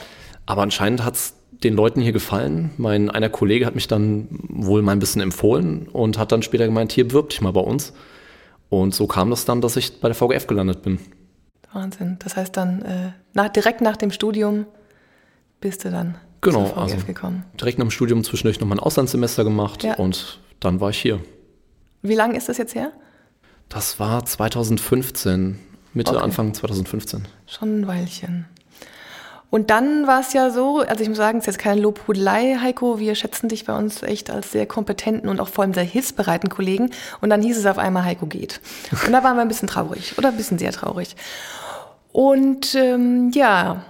Aber 0.45 0.61
anscheinend 0.63 1.03
hat 1.03 1.15
es 1.15 1.33
den 1.63 1.75
Leuten 1.75 2.01
hier 2.01 2.11
gefallen. 2.11 2.71
Mein 2.77 3.09
einer 3.11 3.29
Kollege 3.29 3.65
hat 3.65 3.75
mich 3.75 3.88
dann 3.88 4.27
wohl 4.31 4.81
mal 4.81 4.93
ein 4.93 4.99
bisschen 4.99 5.21
empfohlen 5.21 5.88
und 5.88 6.17
hat 6.17 6.31
dann 6.31 6.41
später 6.41 6.65
gemeint, 6.65 6.91
hier 6.91 7.07
bewirb 7.07 7.29
dich 7.29 7.41
mal 7.41 7.51
bei 7.53 7.61
uns. 7.61 7.93
Und 8.69 8.95
so 8.95 9.05
kam 9.05 9.29
das 9.29 9.45
dann, 9.45 9.62
dass 9.62 9.75
ich 9.75 10.00
bei 10.00 10.07
der 10.07 10.15
VGF 10.15 10.48
gelandet 10.48 10.81
bin. 10.81 11.00
Wahnsinn. 11.74 12.17
Das 12.19 12.36
heißt 12.36 12.55
dann, 12.57 12.81
äh, 12.81 13.12
nach, 13.33 13.50
direkt 13.50 13.81
nach 13.81 13.95
dem 13.98 14.12
Studium 14.12 14.65
bist 15.60 15.86
du 15.86 15.91
dann 15.91 16.15
Genau, 16.41 16.65
zur 16.65 16.69
VGF 16.75 16.93
also- 16.93 17.05
gekommen. 17.05 17.45
Direkt 17.60 17.77
nach 17.77 17.86
dem 17.86 17.91
Studium 17.91 18.24
zwischendurch 18.24 18.60
nochmal 18.60 18.77
ein 18.77 18.83
Auslandssemester 18.83 19.43
gemacht 19.43 19.83
Ja. 19.83 19.93
und 19.95 20.39
dann 20.60 20.79
war 20.79 20.89
ich 20.89 20.98
hier. 21.00 21.19
Wie 22.01 22.15
lange 22.15 22.36
ist 22.38 22.50
das 22.50 22.57
jetzt 22.57 22.74
her? 22.75 22.91
Das 23.69 24.00
war 24.00 24.25
2015, 24.25 25.60
Mitte, 25.93 26.12
Okay. 26.15 26.24
Anfang 26.24 26.53
2015. 26.53 27.27
Schon 27.45 27.81
ein 27.81 27.88
Weilchen. 27.88 28.45
Und 29.51 29.70
dann 29.70 30.08
war 30.08 30.22
es 30.22 30.31
ja 30.31 30.50
so, 30.50 30.79
also 30.79 31.03
ich 31.03 31.10
muss 31.10 31.17
sagen, 31.17 31.38
es 31.38 31.43
ist 31.43 31.55
jetzt 31.55 31.60
keine 31.60 31.81
Lobhudelei, 31.81 32.58
Heiko, 32.62 33.00
wir 33.00 33.15
schätzen 33.15 33.50
dich 33.50 33.65
bei 33.65 33.77
uns 33.77 34.01
echt 34.01 34.31
als 34.31 34.53
sehr 34.53 34.65
kompetenten 34.65 35.29
und 35.29 35.41
auch 35.41 35.50
vor 35.50 35.63
allem 35.63 35.74
sehr 35.74 35.84
hilfsbereiten 35.84 36.50
Kollegen. 36.50 36.89
Und 37.20 37.29
dann 37.29 37.41
hieß 37.41 37.58
es 37.58 37.65
auf 37.65 37.77
einmal, 37.77 38.05
Heiko 38.05 38.27
geht. 38.27 38.62
Und 39.05 39.12
da 39.12 39.24
waren 39.24 39.36
wir 39.36 39.41
ein 39.41 39.50
bisschen 39.50 39.67
traurig 39.67 40.17
oder 40.17 40.29
ein 40.29 40.38
bisschen 40.38 40.58
sehr 40.58 40.72
traurig. 40.72 41.17
Und 42.13 42.75
ähm, 42.75 43.31
ja, 43.34 43.84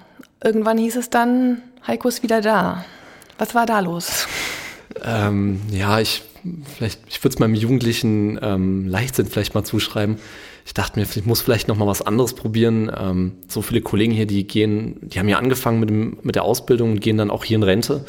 irgendwann 0.43 0.79
hieß 0.79 0.95
es 0.95 1.11
dann, 1.11 1.61
Heiko 1.85 2.07
ist 2.07 2.23
wieder 2.23 2.41
da. 2.41 2.83
Was 3.37 3.53
war 3.53 3.67
da 3.67 3.81
los? 3.81 4.27
Ähm, 5.03 5.61
ja, 5.69 5.99
ich, 5.99 6.23
vielleicht, 6.75 7.01
ich 7.07 7.23
würde 7.23 7.35
es 7.35 7.39
meinem 7.39 7.55
jugendlichen 7.55 8.39
ähm, 8.41 8.87
Leichtsinn 8.87 9.27
vielleicht 9.27 9.53
mal 9.53 9.63
zuschreiben. 9.63 10.17
Ich 10.65 10.73
dachte 10.73 10.99
mir, 10.99 11.05
ich 11.05 11.25
muss 11.25 11.41
vielleicht 11.41 11.67
noch 11.67 11.77
mal 11.77 11.87
was 11.87 12.01
anderes 12.01 12.33
probieren. 12.33 12.91
Ähm, 12.95 13.33
so 13.47 13.61
viele 13.61 13.81
Kollegen 13.81 14.11
hier, 14.11 14.27
die 14.27 14.45
gehen, 14.45 14.97
die 15.01 15.19
haben 15.19 15.27
ja 15.27 15.37
angefangen 15.37 15.79
mit, 15.79 15.89
dem, 15.89 16.17
mit 16.23 16.35
der 16.35 16.43
Ausbildung 16.43 16.91
und 16.91 17.01
gehen 17.01 17.17
dann 17.17 17.31
auch 17.31 17.43
hier 17.43 17.57
in 17.57 17.63
Rente. 17.63 18.05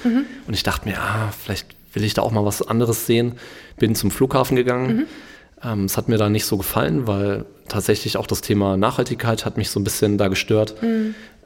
Und 0.47 0.55
ich 0.55 0.63
dachte 0.63 0.89
mir, 0.89 0.99
ah, 1.01 1.33
vielleicht 1.33 1.69
will 1.93 2.05
ich 2.05 2.15
da 2.15 2.23
auch 2.23 2.31
mal 2.33 2.45
was 2.45 2.63
anderes 2.63 3.07
sehen. 3.07 3.33
Bin 3.79 3.95
zum 3.95 4.11
Flughafen 4.11 4.57
gegangen. 4.57 5.07
Ähm, 5.65 5.85
es 5.85 5.97
hat 5.97 6.09
mir 6.09 6.19
da 6.19 6.29
nicht 6.29 6.45
so 6.45 6.57
gefallen, 6.57 7.07
weil 7.07 7.45
tatsächlich 7.69 8.17
auch 8.17 8.27
das 8.27 8.41
Thema 8.41 8.77
Nachhaltigkeit 8.77 9.45
hat 9.45 9.57
mich 9.57 9.71
so 9.71 9.81
ein 9.81 9.85
bisschen 9.85 10.19
da 10.19 10.29
gestört, 10.29 10.75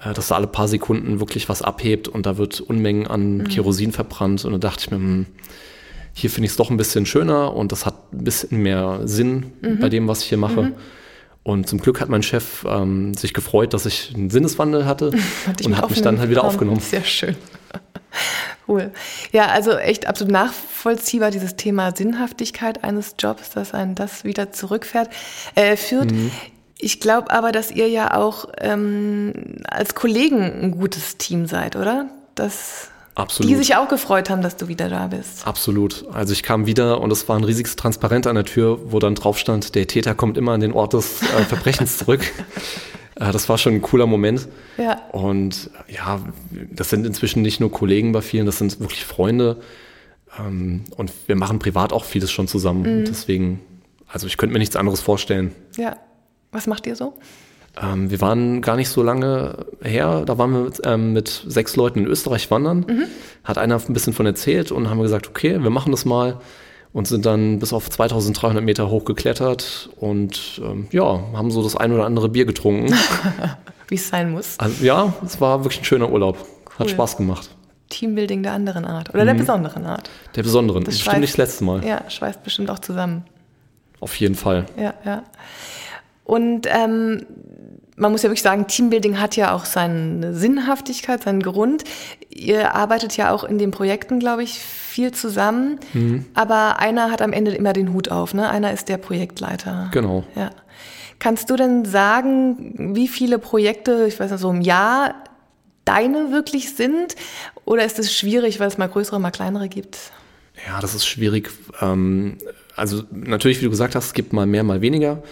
äh, 0.01 0.13
dass 0.15 0.29
da 0.29 0.37
alle 0.37 0.47
paar 0.47 0.69
Sekunden 0.69 1.21
wirklich 1.21 1.49
was 1.49 1.63
abhebt 1.63 2.09
und 2.09 2.27
da 2.27 2.39
wird 2.39 2.61
Unmengen 2.61 3.07
an 3.07 3.47
Kerosin 3.49 3.93
verbrannt. 3.93 4.45
Und 4.45 4.53
da 4.53 4.59
dachte 4.59 4.85
ich 4.85 4.91
mir, 4.91 4.97
hm, 4.97 5.27
hier 6.17 6.31
finde 6.31 6.47
ich 6.47 6.53
es 6.53 6.57
doch 6.57 6.71
ein 6.71 6.79
bisschen 6.79 7.05
schöner 7.05 7.55
und 7.55 7.73
das 7.73 7.85
hat 7.85 8.11
ein 8.15 8.25
bisschen 8.25 8.63
mehr 8.63 9.01
Sinn 9.05 9.53
bei 9.81 9.91
dem, 9.91 10.09
was 10.09 10.23
ich 10.23 10.31
hier 10.31 10.39
mache. 10.39 10.73
Und 11.43 11.69
zum 11.69 11.79
Glück 11.79 12.01
hat 12.01 12.09
mein 12.09 12.23
Chef 12.23 12.65
ähm, 12.67 13.13
sich 13.13 13.35
gefreut, 13.35 13.75
dass 13.75 13.85
ich 13.85 14.15
einen 14.15 14.31
Sinneswandel 14.31 14.87
hatte 14.87 15.13
Hat 15.47 15.65
und 15.65 15.77
hat 15.77 15.91
mich 15.91 16.01
dann 16.01 16.19
halt 16.19 16.31
wieder 16.31 16.43
aufgenommen. 16.43 16.81
Sehr 16.81 17.05
schön. 17.05 17.37
Cool. 18.69 18.91
Ja, 19.31 19.47
also 19.47 19.77
echt 19.77 20.09
absolut 20.09 20.33
nachvollziehbar 20.33 21.31
dieses 21.31 21.55
Thema 21.55 21.95
Sinnhaftigkeit 21.95 22.83
eines 22.83 23.15
Jobs, 23.17 23.51
dass 23.51 23.75
einen 23.75 23.95
das 23.95 24.25
wieder 24.25 24.51
zurückfährt, 24.51 25.09
äh, 25.55 25.77
führt. 25.77 26.11
Mhm. 26.11 26.33
Ich 26.79 26.99
glaube 26.99 27.31
aber, 27.31 27.53
dass 27.53 27.71
ihr 27.71 27.89
ja 27.89 28.17
auch 28.17 28.49
ähm, 28.59 29.59
als 29.69 29.95
Kollegen 29.95 30.41
ein 30.41 30.71
gutes 30.73 31.17
Team 31.17 31.47
seid, 31.47 31.77
oder? 31.77 32.09
Dass 32.35 32.91
Absolut. 33.17 33.51
die 33.51 33.57
sich 33.57 33.75
auch 33.75 33.89
gefreut 33.89 34.29
haben, 34.29 34.43
dass 34.43 34.57
du 34.57 34.69
wieder 34.69 34.91
da 34.91 35.07
bist. 35.07 35.47
Absolut. 35.47 36.05
Also 36.13 36.35
ich 36.35 36.43
kam 36.43 36.67
wieder 36.67 37.01
und 37.01 37.11
es 37.11 37.27
war 37.29 37.37
ein 37.37 37.45
riesiges 37.45 37.75
Transparent 37.75 38.27
an 38.27 38.35
der 38.35 38.45
Tür, 38.45 38.79
wo 38.93 38.99
dann 38.99 39.15
drauf 39.15 39.39
stand, 39.39 39.75
der 39.75 39.87
Täter 39.87 40.15
kommt 40.15 40.37
immer 40.37 40.53
an 40.53 40.61
den 40.61 40.73
Ort 40.73 40.93
des 40.93 41.23
äh, 41.23 41.25
Verbrechens 41.49 41.97
zurück. 41.97 42.21
Äh, 43.15 43.33
das 43.33 43.49
war 43.49 43.57
schon 43.57 43.73
ein 43.73 43.81
cooler 43.81 44.07
Moment. 44.07 44.47
Ja. 44.77 45.01
Und 45.13 45.71
ja, 45.89 46.21
das 46.71 46.91
sind 46.91 47.07
inzwischen 47.07 47.41
nicht 47.41 47.59
nur 47.59 47.73
Kollegen 47.73 48.13
bei 48.13 48.21
vielen, 48.21 48.45
das 48.45 48.59
sind 48.59 48.81
wirklich 48.81 49.07
Freunde. 49.07 49.63
Ähm, 50.39 50.85
und 50.99 51.11
wir 51.27 51.37
machen 51.37 51.59
privat 51.59 51.95
auch 51.95 52.05
vieles 52.05 52.31
schon 52.31 52.49
zusammen. 52.49 53.01
Mhm. 53.01 53.05
Deswegen, 53.07 53.61
also 54.09 54.27
ich 54.27 54.37
könnte 54.37 54.53
mir 54.53 54.59
nichts 54.59 54.77
anderes 54.77 55.01
vorstellen. 55.01 55.55
Ja. 55.79 55.97
Was 56.53 56.67
macht 56.67 56.87
ihr 56.87 56.97
so? 56.97 57.15
Ähm, 57.81 58.11
wir 58.11 58.21
waren 58.21 58.63
gar 58.63 58.77
nicht 58.77 58.89
so 58.89 59.03
lange 59.03 59.67
her, 59.83 60.23
da 60.25 60.39
waren 60.39 60.53
wir 60.53 60.61
mit, 60.61 60.81
ähm, 60.85 61.13
mit 61.13 61.45
sechs 61.47 61.77
Leuten 61.77 62.01
in 62.01 62.07
Österreich 62.07 62.51
wandern. 62.51 62.87
Hat 63.45 63.59
einer 63.59 63.77
ein 63.87 63.93
bisschen 63.93 64.13
von 64.15 64.25
erzählt 64.27 64.73
und 64.73 64.89
haben 64.89 65.01
gesagt, 65.03 65.29
okay, 65.29 65.63
wir 65.63 65.71
machen 65.71 65.91
das 65.93 66.05
mal 66.05 66.39
und 66.93 67.07
sind 67.07 67.27
dann 67.27 67.59
bis 67.59 67.73
auf 67.75 67.91
2300 67.91 68.65
Meter 68.65 68.89
hochgeklettert 68.89 69.91
und 69.97 70.61
ähm, 70.65 70.89
ja, 70.91 71.21
haben 71.35 71.51
so 71.51 71.63
das 71.63 71.77
ein 71.77 71.93
oder 71.93 72.07
andere 72.07 72.29
Bier 72.31 72.47
getrunken. 72.47 72.95
Wie 73.89 73.95
es 73.97 74.09
sein 74.09 74.33
muss. 74.33 74.59
Also, 74.59 74.85
ja, 74.85 75.13
es 75.25 75.41
war 75.41 75.63
wirklich 75.65 75.83
ein 75.83 75.85
schöner 75.85 76.11
Urlaub. 76.11 76.39
Hat 76.79 76.81
Cool. 76.81 76.89
Spaß 76.89 77.17
gemacht. 77.19 77.51
Teambuilding 77.91 78.43
der 78.43 78.53
anderen 78.53 78.85
Art. 78.85 79.15
Oder 79.15 79.25
der 79.25 79.35
besonderen 79.35 79.85
Art. 79.87 80.11
Der 80.35 80.43
besonderen. 80.43 80.83
Das 80.85 80.95
Bestimmt 80.95 81.17
schweißt- 81.17 81.21
nicht 81.21 81.33
das 81.35 81.39
letzte 81.39 81.65
Mal. 81.65 81.85
Ja, 81.85 82.03
schweißt 82.11 82.43
bestimmt 82.43 82.69
auch 82.71 82.81
zusammen. 82.81 83.25
Auf 84.01 84.17
jeden 84.17 84.35
Fall. 84.35 84.67
Ja, 84.77 84.95
ja. 85.05 85.23
Und 86.25 86.67
ähm, 86.69 87.25
man 87.97 88.13
muss 88.13 88.23
ja 88.23 88.29
wirklich 88.29 88.43
sagen, 88.43 88.67
Teambuilding 88.67 89.19
hat 89.19 89.37
ja 89.37 89.55
auch 89.55 89.65
seine 89.65 90.35
Sinnhaftigkeit, 90.35 91.23
seinen 91.23 91.43
Grund. 91.43 91.85
Ihr 92.29 92.75
arbeitet 92.75 93.17
ja 93.17 93.31
auch 93.31 93.43
in 93.43 93.59
den 93.59 93.71
Projekten, 93.71 94.21
glaube 94.21 94.43
ich, 94.43 94.59
viel 94.59 95.13
zusammen. 95.13 95.81
Aber 96.35 96.79
einer 96.79 97.11
hat 97.11 97.23
am 97.23 97.33
Ende 97.33 97.53
immer 97.53 97.73
den 97.73 97.93
Hut 97.95 98.11
auf, 98.11 98.35
ne? 98.35 98.49
Einer 98.51 98.73
ist 98.73 98.89
der 98.91 98.99
Projektleiter. 98.99 99.89
Genau. 99.93 100.25
Ja. 100.35 100.51
Kannst 101.19 101.49
du 101.49 101.57
denn 101.57 101.87
sagen, 101.87 102.95
wie 102.95 103.09
viele 103.09 103.39
Projekte, 103.39 104.05
ich 104.07 104.21
weiß 104.21 104.31
nicht, 104.31 104.41
so 104.41 104.51
im 104.51 104.61
Jahr 104.61 105.15
deine 105.87 106.31
wirklich 106.33 106.75
sind? 106.75 107.17
Oder 107.65 107.87
ist 107.87 107.99
es 107.99 108.15
schwierig, 108.15 108.61
weil 108.61 108.69
es 108.69 108.77
mal 108.77 108.89
größere, 108.89 109.19
mal 109.19 109.31
kleinere 109.31 109.69
gibt? 109.69 109.97
Ja, 110.67 110.81
das 110.81 110.95
ist 110.95 111.07
schwierig. 111.07 111.51
Ähm, 111.81 112.37
also 112.75 113.03
natürlich, 113.11 113.61
wie 113.61 113.65
du 113.65 113.71
gesagt 113.71 113.95
hast, 113.95 114.07
es 114.07 114.13
gibt 114.13 114.35
mal 114.35 114.47
mehr, 114.47 114.63
mal 114.63 114.83
weniger. 114.83 115.23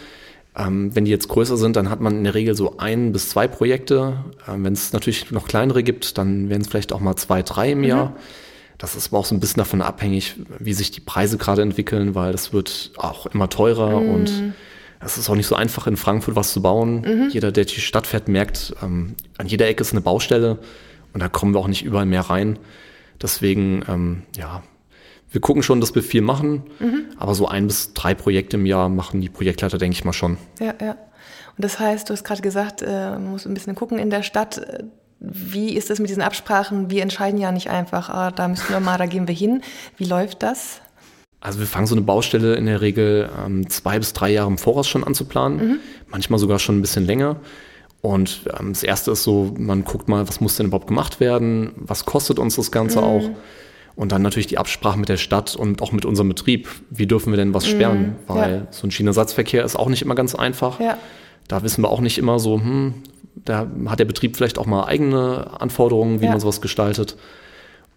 Ähm, 0.57 0.95
wenn 0.95 1.05
die 1.05 1.11
jetzt 1.11 1.29
größer 1.29 1.57
sind, 1.57 1.75
dann 1.77 1.91
hat 1.91 2.01
man 2.01 2.17
in 2.17 2.25
der 2.25 2.35
Regel 2.35 2.55
so 2.55 2.77
ein 2.79 3.13
bis 3.13 3.29
zwei 3.29 3.49
Projekte. 3.49 4.25
Ähm, 4.49 4.65
wenn 4.65 4.73
es 4.73 4.93
natürlich 4.93 5.31
noch 5.31 5.49
kleinere 5.49 5.83
gibt, 5.83 6.17
dann 6.17 6.49
werden 6.49 6.63
es 6.63 6.69
vielleicht 6.69 6.93
auch 6.93 7.01
mal 7.01 7.17
zwei, 7.17 7.43
drei 7.43 7.73
im 7.73 7.83
Jahr. 7.83 8.15
Das 8.79 8.97
ist 8.97 9.09
aber 9.09 9.19
auch 9.19 9.25
so 9.25 9.35
ein 9.35 9.41
bisschen 9.41 9.59
davon 9.59 9.83
abhängig, 9.83 10.35
wie 10.59 10.73
sich 10.73 10.91
die 10.91 11.01
Preise 11.01 11.39
gerade 11.39 11.63
entwickeln, 11.63 12.15
weil 12.15 12.33
das 12.33 12.53
wird 12.53 12.93
auch 12.97 13.27
immer 13.27 13.49
teurer 13.49 13.97
und 13.97 14.55
es 15.01 15.17
ist 15.17 15.31
auch 15.31 15.37
nicht 15.37 15.47
so 15.47 15.55
einfach 15.55 15.87
in 15.87 15.97
Frankfurt 15.97 16.35
was 16.35 16.53
zu 16.53 16.61
bauen. 16.61 17.29
Jeder, 17.31 17.53
der 17.53 17.65
durch 17.65 17.75
die 17.77 17.81
Stadt 17.81 18.07
fährt, 18.07 18.27
merkt, 18.27 18.75
ähm, 18.83 19.15
an 19.39 19.47
jeder 19.47 19.69
Ecke 19.69 19.83
ist 19.83 19.93
eine 19.93 20.01
Baustelle 20.01 20.59
und 21.13 21.21
da 21.21 21.29
kommen 21.29 21.55
wir 21.55 21.61
auch 21.61 21.69
nicht 21.69 21.85
überall 21.85 22.07
mehr 22.07 22.23
rein. 22.23 22.59
Deswegen, 23.23 23.85
ähm, 23.89 24.23
ja, 24.37 24.63
wir 25.35 25.41
gucken 25.41 25.65
schon, 25.65 25.81
dass 25.81 25.95
wir 25.97 26.03
viel 26.03 26.23
machen, 26.23 26.63
aber 27.19 27.35
so 27.35 27.49
ein 27.49 27.67
bis 27.67 27.93
drei 27.93 28.15
Projekte 28.15 28.57
im 28.57 28.67
Jahr 28.67 28.89
machen 28.89 29.21
die 29.21 29.29
Projektleiter, 29.29 29.79
denke 29.79 29.97
ich 29.97 30.05
mal 30.05 30.13
schon. 30.13 30.39
Ja, 30.61 30.75
ja. 30.81 30.93
Und 30.93 31.65
das 31.65 31.81
heißt, 31.81 32.09
du 32.09 32.13
hast 32.13 32.23
gerade 32.23 32.41
gesagt, 32.41 32.83
äh, 32.83 33.11
man 33.11 33.33
muss 33.33 33.45
ein 33.45 33.53
bisschen 33.53 33.75
gucken 33.75 33.99
in 33.99 34.11
der 34.11 34.23
Stadt. 34.23 34.85
Wie 35.19 35.75
ist 35.75 35.91
das 35.91 35.99
mit 35.99 36.09
diesen 36.09 36.23
Absprachen? 36.23 36.89
Wir 36.91 37.03
entscheiden 37.03 37.41
ja 37.41 37.51
nicht 37.51 37.69
einfach, 37.69 38.11
ah, 38.11 38.31
da 38.31 38.47
müssen 38.47 38.69
wir 38.69 38.79
mal, 38.79 38.97
da 38.97 39.07
gehen 39.07 39.27
wir 39.27 39.35
hin. 39.35 39.63
Wie 39.97 40.05
läuft 40.05 40.45
das? 40.45 40.81
Also 41.41 41.59
wir 41.59 41.67
fangen 41.67 41.87
so 41.89 41.97
eine 41.97 42.03
Baustelle 42.03 42.55
in 42.55 42.67
der 42.67 42.81
Regel 42.81 43.29
ähm, 43.45 43.69
zwei 43.69 43.99
bis 43.99 44.13
drei 44.13 44.31
Jahre 44.31 44.49
im 44.49 44.59
Voraus 44.59 44.89
schon 44.89 45.03
an 45.03 45.15
zu 45.15 45.25
planen, 45.25 45.81
manchmal 46.09 46.39
sogar 46.39 46.61
schon 46.61 46.79
ein 46.79 46.81
bisschen 46.81 47.07
länger. 47.07 47.37
Und 48.01 48.43
ähm, 48.59 48.73
das 48.73 48.83
erste 48.85 49.11
ist 49.11 49.25
so, 49.25 49.53
man 49.59 49.83
guckt 49.83 50.09
mal, 50.09 50.29
was 50.29 50.41
muss 50.41 50.57
denn 50.57 50.67
überhaupt 50.67 50.87
gemacht 50.87 51.19
werden, 51.19 51.73
was 51.77 52.05
kostet 52.05 52.39
uns 52.39 52.55
das 52.57 52.71
Ganze 52.71 53.03
auch. 53.03 53.31
Und 53.97 54.11
dann 54.11 54.23
natürlich 54.23 54.49
die 54.49 54.59
Absprache 54.59 54.99
mit 54.99 55.09
der 55.09 55.17
Stadt 55.17 55.55
und 55.55 55.81
auch 55.81 55.93
mit 55.93 56.05
unserem 56.05 56.29
Betrieb. 56.29 56.69
Wie 56.91 57.07
dürfen 57.07 57.33
wir 57.33 57.37
denn 57.37 57.55
was 57.55 57.67
sperren? 57.67 58.17
Weil 58.27 58.53
ja. 58.53 58.67
so 58.71 58.87
ein 58.87 58.91
Schienenersatzverkehr 58.91 59.65
ist 59.65 59.77
auch 59.77 59.89
nicht 59.89 60.03
immer 60.03 60.17
ganz 60.17 60.35
einfach. 60.35 60.81
Ja. 60.81 60.99
Da 61.47 61.63
wissen 61.63 61.83
wir 61.83 61.91
auch 61.91 62.01
nicht 62.01 62.19
immer 62.19 62.39
so, 62.41 62.57
hm, 62.59 62.95
da 63.37 63.69
hat 63.87 64.01
der 64.01 64.05
Betrieb 64.05 64.37
vielleicht 64.37 64.59
auch 64.59 64.67
mal 64.67 64.85
eigene 64.87 65.61
Anforderungen, 65.61 66.21
wie 66.21 66.25
Ja. 66.25 66.33
man 66.33 66.41
sowas 66.41 66.61
gestaltet. 66.61 67.17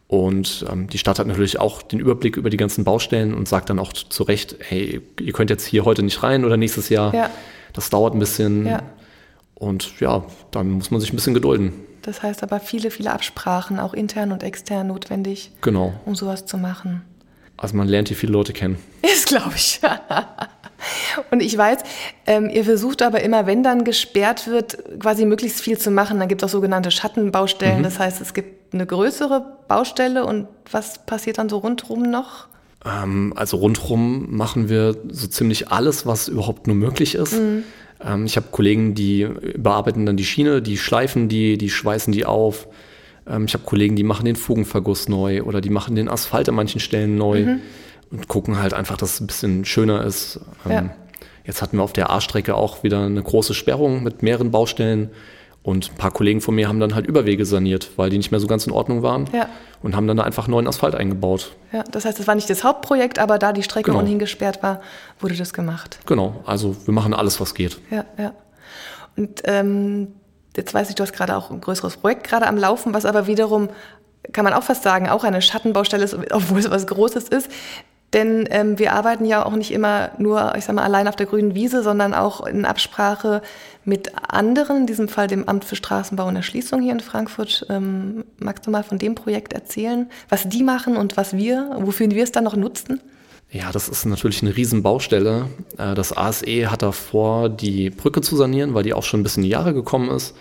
Und 0.08 0.66
ähm, 0.72 0.88
die 0.88 1.00
Stadt 1.00 1.20
hat 1.20 1.27
natürlich 1.27 1.60
auch 1.60 1.82
den 1.82 2.00
Überblick 2.00 2.38
über 2.38 2.50
die 2.50 2.58
ganzen 2.58 2.84
Baustellen 2.84 3.34
und 3.34 3.48
sagt 3.48 3.70
dann 3.70 3.80
auch 3.80 3.92
zu 3.92 4.24
Recht, 4.24 4.56
hey, 4.60 5.01
ihr 5.20 5.34
könnt 5.34 5.50
jetzt 5.50 5.66
hier 5.66 5.84
heute 5.84 6.04
nicht 6.04 6.22
rein 6.24 6.46
oder 6.46 6.58
nächstes 6.58 6.89
Jahr. 6.89 7.13
Ja. 7.13 7.30
Das 7.74 7.89
dauert 7.89 8.13
ein 8.13 8.20
bisschen. 8.20 8.70
Und 9.56 10.00
ja, 10.00 10.24
dann 10.51 10.72
muss 10.72 10.92
man 10.92 11.01
sich 11.01 11.12
ein 11.12 11.16
bisschen 11.16 11.34
gedulden. 11.34 11.74
Das 12.07 12.23
heißt 12.23 12.41
aber 12.41 12.61
viele, 12.61 12.89
viele 12.89 13.11
Absprachen, 13.11 13.79
auch 13.81 13.93
intern 13.93 14.31
und 14.31 14.41
extern 14.41 14.87
notwendig, 14.87 15.51
Genau. 15.59 15.93
um 16.05 16.15
sowas 16.15 16.45
zu 16.45 16.57
machen. 16.57 17.01
Also 17.57 17.75
man 17.75 17.89
lernt 17.89 18.07
hier 18.07 18.15
viele 18.15 18.31
Leute 18.31 18.53
kennen. 18.53 18.77
Ist, 19.01 19.27
glaube 19.27 19.51
ich. 19.55 19.81
Und 21.31 21.41
ich 21.41 21.57
weiß, 21.57 21.79
ähm, 22.25 22.49
ihr 22.49 22.63
versucht 22.63 23.01
aber 23.01 23.21
immer, 23.23 23.45
wenn 23.45 23.61
dann 23.61 23.83
gesperrt 23.83 24.47
wird, 24.47 24.77
quasi 25.01 25.25
möglichst 25.25 25.59
viel 25.59 25.77
zu 25.77 25.91
machen. 25.91 26.17
Dann 26.19 26.29
gibt 26.29 26.41
es 26.43 26.47
auch 26.47 26.51
sogenannte 26.53 26.91
Schattenbaustellen. 26.91 27.83
Das 27.83 27.99
heißt, 27.99 28.21
es 28.21 28.33
gibt 28.33 28.73
eine 28.73 28.85
größere 28.85 29.43
Baustelle 29.67 30.25
und 30.25 30.47
was 30.71 31.05
passiert 31.05 31.39
dann 31.39 31.49
so 31.49 31.57
rundherum 31.57 32.03
noch? 32.03 32.47
Ähm, 32.85 33.33
also 33.35 33.57
rundherum 33.57 34.33
machen 34.33 34.69
wir 34.69 34.95
so 35.09 35.27
ziemlich 35.27 35.71
alles, 35.73 36.05
was 36.05 36.29
überhaupt 36.29 36.67
nur 36.67 36.75
möglich 36.77 37.15
ist. 37.15 37.35
Ähm, 38.04 38.25
ich 38.25 38.36
habe 38.36 38.48
Kollegen, 38.51 38.94
die 38.96 39.27
bearbeiten 39.58 40.06
dann 40.06 40.18
die 40.18 40.25
Schiene, 40.25 40.62
die 40.62 40.77
schleifen 40.77 41.30
die, 41.30 41.58
die 41.58 41.70
schweißen 41.70 42.12
die 42.13 42.25
auf. 42.25 42.68
Ähm, 43.27 43.46
ich 43.46 43.54
habe 43.54 43.63
Kollegen, 43.63 43.96
die 43.96 44.04
machen 44.04 44.25
den 44.25 44.36
Fugenverguss 44.36 45.08
neu 45.10 45.44
oder 45.44 45.62
die 45.62 45.70
machen 45.70 45.96
den 45.96 46.10
Asphalt 46.10 46.50
an 46.50 46.56
manchen 46.56 46.80
Stellen 46.80 47.18
neu 47.18 47.58
und 48.12 48.27
gucken 48.27 48.60
halt 48.60 48.74
einfach, 48.74 48.98
dass 48.98 49.16
es 49.16 49.20
ein 49.22 49.27
bisschen 49.27 49.66
schöner 49.66 50.04
ist. 50.04 50.39
Ähm, 50.66 50.72
Ja. 50.72 50.89
Jetzt 51.46 51.62
hatten 51.62 51.77
wir 51.77 51.84
auf 51.84 51.94
der 51.94 52.10
A-Strecke 52.10 52.56
auch 52.56 52.84
wieder 52.84 53.06
eine 53.06 53.24
große 53.24 53.54
Sperrung 53.54 54.04
mit 54.04 54.22
mehreren 54.22 54.51
Baustellen. 54.51 55.10
Und 55.67 55.91
ein 55.91 55.95
paar 55.97 56.12
Kollegen 56.12 56.39
von 56.39 56.55
mir 56.55 56.69
haben 56.69 56.79
dann 56.79 56.95
halt 56.95 57.05
Überwege 57.07 57.45
saniert, 57.45 57.89
weil 57.97 58.09
die 58.09 58.15
nicht 58.17 58.31
mehr 58.31 58.39
so 58.39 58.47
ganz 58.47 58.65
in 58.65 58.71
Ordnung 58.71 59.03
waren. 59.03 59.25
Ja. 59.33 59.50
Und 59.83 59.97
haben 59.97 60.07
dann 60.07 60.15
da 60.15 60.24
einfach 60.24 60.47
neuen 60.47 60.65
Asphalt 60.65 60.95
eingebaut. 60.95 61.57
Ja, 61.74 61.83
das 61.91 62.05
heißt, 62.05 62.21
es 62.21 62.25
war 62.25 62.36
nicht 62.36 62.50
das 62.50 62.63
Hauptprojekt, 62.63 63.19
aber 63.19 63.38
da 63.38 63.51
die 63.51 63.63
Strecke 63.63 63.91
Genau. 63.91 64.00
ohnehin 64.01 64.17
gesperrt 64.17 64.63
war, 64.63 64.79
wurde 65.19 65.36
das 65.36 65.51
gemacht. 65.51 66.00
Genau, 66.05 66.36
also 66.45 66.74
wir 66.86 66.93
machen 66.93 67.13
alles, 67.13 67.41
was 67.41 67.53
geht. 67.53 67.79
Ja, 67.91 68.05
ja. 68.17 68.31
Und 69.17 69.41
ähm, 69.43 70.13
jetzt 70.55 70.74
weiß 70.74 70.88
ich, 70.88 70.95
du 70.95 71.03
hast 71.03 71.12
gerade 71.12 71.36
auch 71.36 71.51
ein 71.51 71.59
größeres 71.59 71.97
Projekt 71.97 72.24
gerade 72.25 72.47
am 72.47 72.55
Laufen, 72.55 72.93
was 72.93 73.03
aber 73.03 73.27
wiederum, 73.27 73.67
kann 74.31 74.45
man 74.45 74.53
auch 74.53 74.63
fast 74.63 74.83
sagen, 74.83 75.09
auch 75.09 75.25
eine 75.25 75.41
Schattenbaustelle 75.41 76.05
ist, 76.05 76.13
obwohl 76.31 76.59
es 76.59 76.71
was 76.71 76.88
Großes 76.88 77.27
ist. 77.27 77.51
Denn 78.13 78.47
ähm, 78.51 78.79
wir 78.79 78.93
arbeiten 78.93 79.25
ja 79.25 79.45
auch 79.45 79.55
nicht 79.55 79.71
immer 79.71 80.11
nur, 80.17 80.55
ich 80.55 80.63
sag 80.63 80.75
mal, 80.75 80.83
allein 80.83 81.09
auf 81.09 81.17
der 81.17 81.25
grünen 81.25 81.55
Wiese, 81.55 81.83
sondern 81.83 82.13
auch 82.13 82.45
in 82.45 82.63
Absprache 82.63 83.41
mit 83.83 84.11
anderen, 84.29 84.77
in 84.77 84.87
diesem 84.87 85.09
Fall 85.09 85.27
dem 85.27 85.47
Amt 85.47 85.65
für 85.65 85.75
Straßenbau 85.75 86.27
und 86.27 86.35
Erschließung 86.37 86.81
hier 86.81 86.93
in 86.93 87.01
Frankfurt. 87.01 87.65
Ähm, 87.69 88.23
magst 88.39 88.65
du 88.65 88.71
mal 88.71 88.83
von 88.83 88.97
dem 88.97 89.15
Projekt 89.15 89.51
erzählen, 89.51 90.09
was 90.29 90.47
die 90.47 90.63
machen 90.63 90.95
und 90.95 91.17
was 91.17 91.35
wir, 91.35 91.69
wofür 91.81 92.09
wir 92.09 92.23
es 92.23 92.31
dann 92.31 92.45
noch 92.45 92.55
nutzen? 92.55 93.01
Ja, 93.49 93.71
das 93.71 93.87
ist 93.87 94.05
natürlich 94.05 94.41
eine 94.41 94.55
Riesenbaustelle. 94.55 95.49
Äh, 95.77 95.95
Das 95.95 96.15
ASE 96.15 96.71
hat 96.71 96.81
davor, 96.81 97.49
die 97.49 97.89
Brücke 97.89 98.21
zu 98.21 98.35
sanieren, 98.35 98.73
weil 98.73 98.83
die 98.83 98.93
auch 98.93 99.03
schon 99.03 99.19
ein 99.19 99.23
bisschen 99.23 99.43
in 99.43 99.49
die 99.49 99.53
Jahre 99.53 99.73
gekommen 99.73 100.09
ist. 100.11 100.33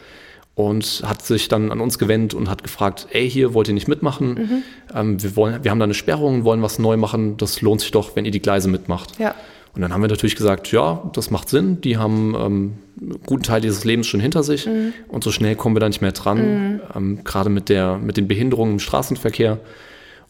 Und 0.56 1.02
hat 1.04 1.22
sich 1.22 1.48
dann 1.48 1.70
an 1.70 1.80
uns 1.80 1.98
gewendet 1.98 2.34
und 2.34 2.48
hat 2.48 2.62
gefragt, 2.62 3.06
ey, 3.12 3.30
hier 3.30 3.52
wollt 3.52 3.68
ihr 3.68 3.74
nicht 3.74 3.88
mitmachen? 3.88 4.64
Ähm, 4.94 5.22
wir, 5.22 5.36
wollen, 5.36 5.62
wir 5.62 5.70
haben 5.70 5.78
da 5.78 5.84
eine 5.84 5.94
Sperrung, 5.94 6.44
wollen 6.44 6.62
was 6.62 6.78
neu 6.78 6.96
machen. 6.96 7.36
Das 7.36 7.60
lohnt 7.60 7.82
sich 7.82 7.90
doch, 7.90 8.16
wenn 8.16 8.24
ihr 8.24 8.30
die 8.30 8.40
Gleise 8.40 8.68
mitmacht. 8.68 9.18
Ja. 9.18 9.34
Und 9.74 9.82
dann 9.82 9.92
haben 9.92 10.00
wir 10.00 10.08
natürlich 10.08 10.36
gesagt, 10.36 10.72
ja, 10.72 11.02
das 11.12 11.30
macht 11.30 11.50
Sinn. 11.50 11.82
Die 11.82 11.98
haben 11.98 12.34
ähm, 12.34 12.72
einen 12.98 13.20
guten 13.26 13.42
Teil 13.42 13.60
dieses 13.60 13.84
Lebens 13.84 14.06
schon 14.06 14.20
hinter 14.20 14.42
sich 14.42 14.66
und 15.08 15.22
so 15.22 15.30
schnell 15.30 15.54
kommen 15.54 15.76
wir 15.76 15.80
da 15.80 15.88
nicht 15.88 16.00
mehr 16.00 16.12
dran, 16.12 16.80
ähm, 16.94 17.22
gerade 17.24 17.50
mit, 17.50 17.68
der, 17.68 17.98
mit 17.98 18.16
den 18.16 18.26
Behinderungen 18.26 18.72
im 18.72 18.78
Straßenverkehr. 18.78 19.58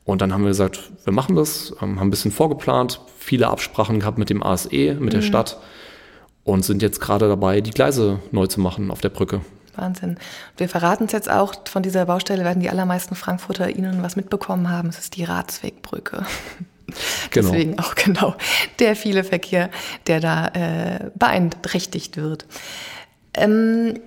Und 0.04 0.20
dann 0.20 0.32
haben 0.32 0.42
wir 0.42 0.48
gesagt, 0.48 0.90
wir 1.04 1.12
machen 1.12 1.36
das, 1.36 1.72
ähm, 1.80 2.00
haben 2.00 2.08
ein 2.08 2.10
bisschen 2.10 2.32
vorgeplant, 2.32 3.00
viele 3.18 3.46
Absprachen 3.46 4.00
gehabt 4.00 4.18
mit 4.18 4.30
dem 4.30 4.42
ASE, 4.42 4.96
mit 4.98 5.12
der 5.12 5.22
Stadt. 5.22 5.58
und 6.42 6.64
sind 6.64 6.82
jetzt 6.82 7.00
gerade 7.00 7.28
dabei, 7.28 7.60
die 7.60 7.72
Gleise 7.72 8.20
neu 8.32 8.46
zu 8.46 8.60
machen 8.60 8.90
auf 8.90 9.00
der 9.00 9.08
Brücke. 9.08 9.40
Wahnsinn. 9.78 10.18
Wir 10.56 10.68
verraten 10.68 11.04
es 11.04 11.12
jetzt 11.12 11.30
auch, 11.30 11.54
von 11.68 11.82
dieser 11.82 12.06
Baustelle 12.06 12.44
werden 12.44 12.60
die 12.60 12.70
allermeisten 12.70 13.14
Frankfurter 13.14 13.70
Ihnen 13.70 14.02
was 14.02 14.16
mitbekommen 14.16 14.70
haben. 14.70 14.88
Es 14.88 14.98
ist 14.98 15.16
die 15.16 15.24
Ratswegbrücke. 15.24 16.24
Genau. 17.30 17.50
Deswegen 17.50 17.78
auch 17.80 17.96
genau 17.96 18.36
der 18.78 18.94
viele 18.94 19.24
Verkehr, 19.24 19.70
der 20.06 20.20
da 20.20 20.46
äh, 20.54 21.10
beeinträchtigt 21.16 22.16
wird. 22.16 22.46
Ähm, 23.34 23.98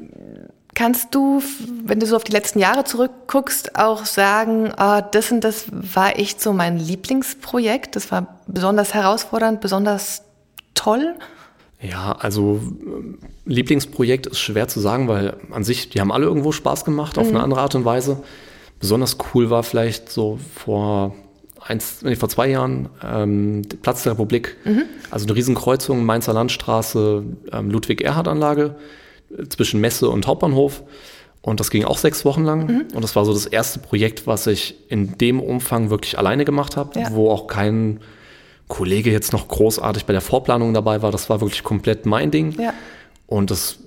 kannst 0.75 1.13
du, 1.13 1.43
wenn 1.83 1.99
du 1.99 2.05
so 2.05 2.15
auf 2.15 2.23
die 2.23 2.31
letzten 2.31 2.59
Jahre 2.59 2.85
zurückguckst, 2.85 3.75
auch 3.75 4.05
sagen, 4.05 4.71
ah, 4.77 5.01
das 5.01 5.29
und 5.29 5.43
das 5.43 5.65
war 5.71 6.17
echt 6.17 6.41
so 6.41 6.53
mein 6.53 6.77
Lieblingsprojekt, 6.77 7.97
das 7.97 8.11
war 8.11 8.39
besonders 8.47 8.93
herausfordernd, 8.93 9.59
besonders 9.59 10.23
toll? 10.73 11.15
Ja, 11.81 12.11
also 12.11 12.61
Lieblingsprojekt 13.45 14.27
ist 14.27 14.39
schwer 14.39 14.67
zu 14.67 14.79
sagen, 14.79 15.07
weil 15.07 15.37
an 15.51 15.63
sich, 15.63 15.89
die 15.89 16.01
haben 16.01 16.11
alle 16.11 16.25
irgendwo 16.25 16.51
Spaß 16.51 16.83
gemacht, 16.83 17.17
auf 17.17 17.29
mhm. 17.29 17.35
eine 17.35 17.43
andere 17.43 17.61
Art 17.61 17.75
und 17.75 17.85
Weise. 17.85 18.21
Besonders 18.79 19.17
cool 19.33 19.49
war 19.49 19.63
vielleicht 19.63 20.09
so 20.09 20.39
vor 20.55 21.15
eins, 21.61 22.01
nee, 22.01 22.15
vor 22.15 22.29
zwei 22.29 22.49
Jahren 22.49 22.89
ähm, 23.03 23.61
Platz 23.81 24.03
der 24.03 24.13
Republik, 24.13 24.57
mhm. 24.65 24.83
also 25.09 25.25
eine 25.25 25.35
Riesenkreuzung, 25.35 26.05
Mainzer 26.05 26.33
Landstraße, 26.33 27.23
ähm, 27.51 27.71
Ludwig-Erhard-Anlage 27.71 28.75
äh, 29.37 29.47
zwischen 29.47 29.79
Messe 29.79 30.09
und 30.09 30.27
Hauptbahnhof. 30.27 30.83
Und 31.41 31.61
das 31.61 31.71
ging 31.71 31.85
auch 31.85 31.97
sechs 31.97 32.25
Wochen 32.25 32.43
lang. 32.43 32.67
Mhm. 32.67 32.85
Und 32.93 33.01
das 33.01 33.15
war 33.15 33.23
so 33.23 33.33
das 33.33 33.45
erste 33.45 33.79
Projekt, 33.79 34.27
was 34.27 34.47
ich 34.47 34.75
in 34.89 35.17
dem 35.17 35.39
Umfang 35.39 35.89
wirklich 35.89 36.17
alleine 36.17 36.43
gemacht 36.43 36.75
habe, 36.75 36.99
ja. 36.99 37.13
wo 37.13 37.29
auch 37.29 37.47
kein 37.47 38.01
Kollege 38.69 39.11
jetzt 39.11 39.33
noch 39.33 39.49
großartig 39.49 40.05
bei 40.05 40.13
der 40.13 40.21
Vorplanung 40.21 40.73
dabei 40.73 41.01
war. 41.01 41.11
Das 41.11 41.29
war 41.29 41.41
wirklich 41.41 41.63
komplett 41.63 42.05
mein 42.05 42.31
Ding. 42.31 42.57
Ja. 42.57 42.73
Und 43.27 43.51
das 43.51 43.79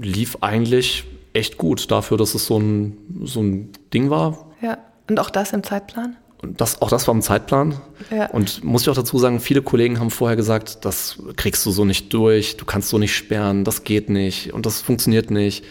lief 0.00 0.38
eigentlich 0.40 1.04
echt 1.32 1.58
gut 1.58 1.90
dafür, 1.90 2.16
dass 2.16 2.34
es 2.34 2.46
so 2.46 2.58
ein, 2.58 2.96
so 3.22 3.40
ein 3.40 3.70
Ding 3.94 4.10
war. 4.10 4.50
Ja, 4.60 4.78
und 5.08 5.20
auch 5.20 5.30
das 5.30 5.52
im 5.52 5.62
Zeitplan? 5.62 6.16
Und 6.42 6.60
das, 6.60 6.80
auch 6.80 6.88
das 6.88 7.06
war 7.06 7.14
im 7.14 7.20
Zeitplan. 7.20 7.80
Ja. 8.10 8.30
Und 8.30 8.64
muss 8.64 8.82
ich 8.82 8.88
auch 8.88 8.94
dazu 8.94 9.18
sagen, 9.18 9.40
viele 9.40 9.62
Kollegen 9.62 10.00
haben 10.00 10.10
vorher 10.10 10.36
gesagt, 10.36 10.84
das 10.84 11.22
kriegst 11.36 11.64
du 11.66 11.70
so 11.70 11.84
nicht 11.84 12.12
durch, 12.12 12.56
du 12.56 12.64
kannst 12.64 12.88
so 12.88 12.98
nicht 12.98 13.14
sperren, 13.14 13.64
das 13.64 13.84
geht 13.84 14.08
nicht 14.08 14.52
und 14.54 14.64
das 14.64 14.80
funktioniert 14.80 15.30
nicht. 15.30 15.64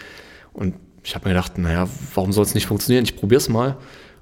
Und 0.54 0.76
ich 1.04 1.16
habe 1.16 1.28
mir 1.28 1.34
gedacht, 1.34 1.58
naja, 1.58 1.88
warum 2.14 2.32
soll 2.32 2.44
es 2.44 2.54
nicht 2.54 2.68
funktionieren? 2.68 3.04
Ich 3.04 3.16
probiere 3.16 3.40
es 3.40 3.50
mal. 3.50 3.78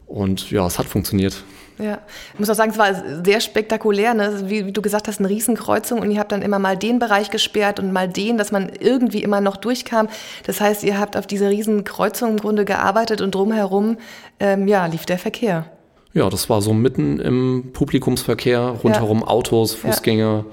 Und 0.05 0.49
ja, 0.51 0.65
es 0.65 0.79
hat 0.79 0.85
funktioniert. 0.85 1.43
Ja, 1.79 1.99
ich 2.33 2.39
muss 2.39 2.49
auch 2.49 2.55
sagen, 2.55 2.71
es 2.71 2.77
war 2.77 3.23
sehr 3.23 3.39
spektakulär, 3.39 4.15
ne? 4.15 4.41
wie, 4.45 4.65
wie, 4.65 4.71
du 4.71 4.81
gesagt 4.81 5.07
hast, 5.07 5.19
eine 5.19 5.29
Riesenkreuzung 5.29 5.99
und 5.99 6.09
ihr 6.09 6.19
habt 6.19 6.31
dann 6.31 6.41
immer 6.41 6.57
mal 6.57 6.75
den 6.75 6.97
Bereich 6.97 7.29
gesperrt 7.29 7.79
und 7.79 7.91
mal 7.93 8.07
den, 8.07 8.37
dass 8.37 8.51
man 8.51 8.71
irgendwie 8.79 9.21
immer 9.21 9.41
noch 9.41 9.57
durchkam. 9.57 10.07
Das 10.45 10.59
heißt, 10.59 10.83
ihr 10.83 10.99
habt 10.99 11.15
auf 11.15 11.27
diese 11.27 11.49
Riesenkreuzung 11.49 12.31
im 12.31 12.37
Grunde 12.37 12.65
gearbeitet 12.65 13.21
und 13.21 13.35
drumherum 13.35 13.97
ähm, 14.39 14.67
ja, 14.67 14.87
lief 14.87 15.05
der 15.05 15.19
Verkehr. 15.19 15.65
Ja, 16.13 16.29
das 16.29 16.49
war 16.49 16.63
so 16.63 16.73
mitten 16.73 17.19
im 17.19 17.69
Publikumsverkehr, 17.73 18.59
rundherum 18.83 19.19
ja. 19.19 19.27
Autos, 19.27 19.75
Fußgänger. 19.75 20.45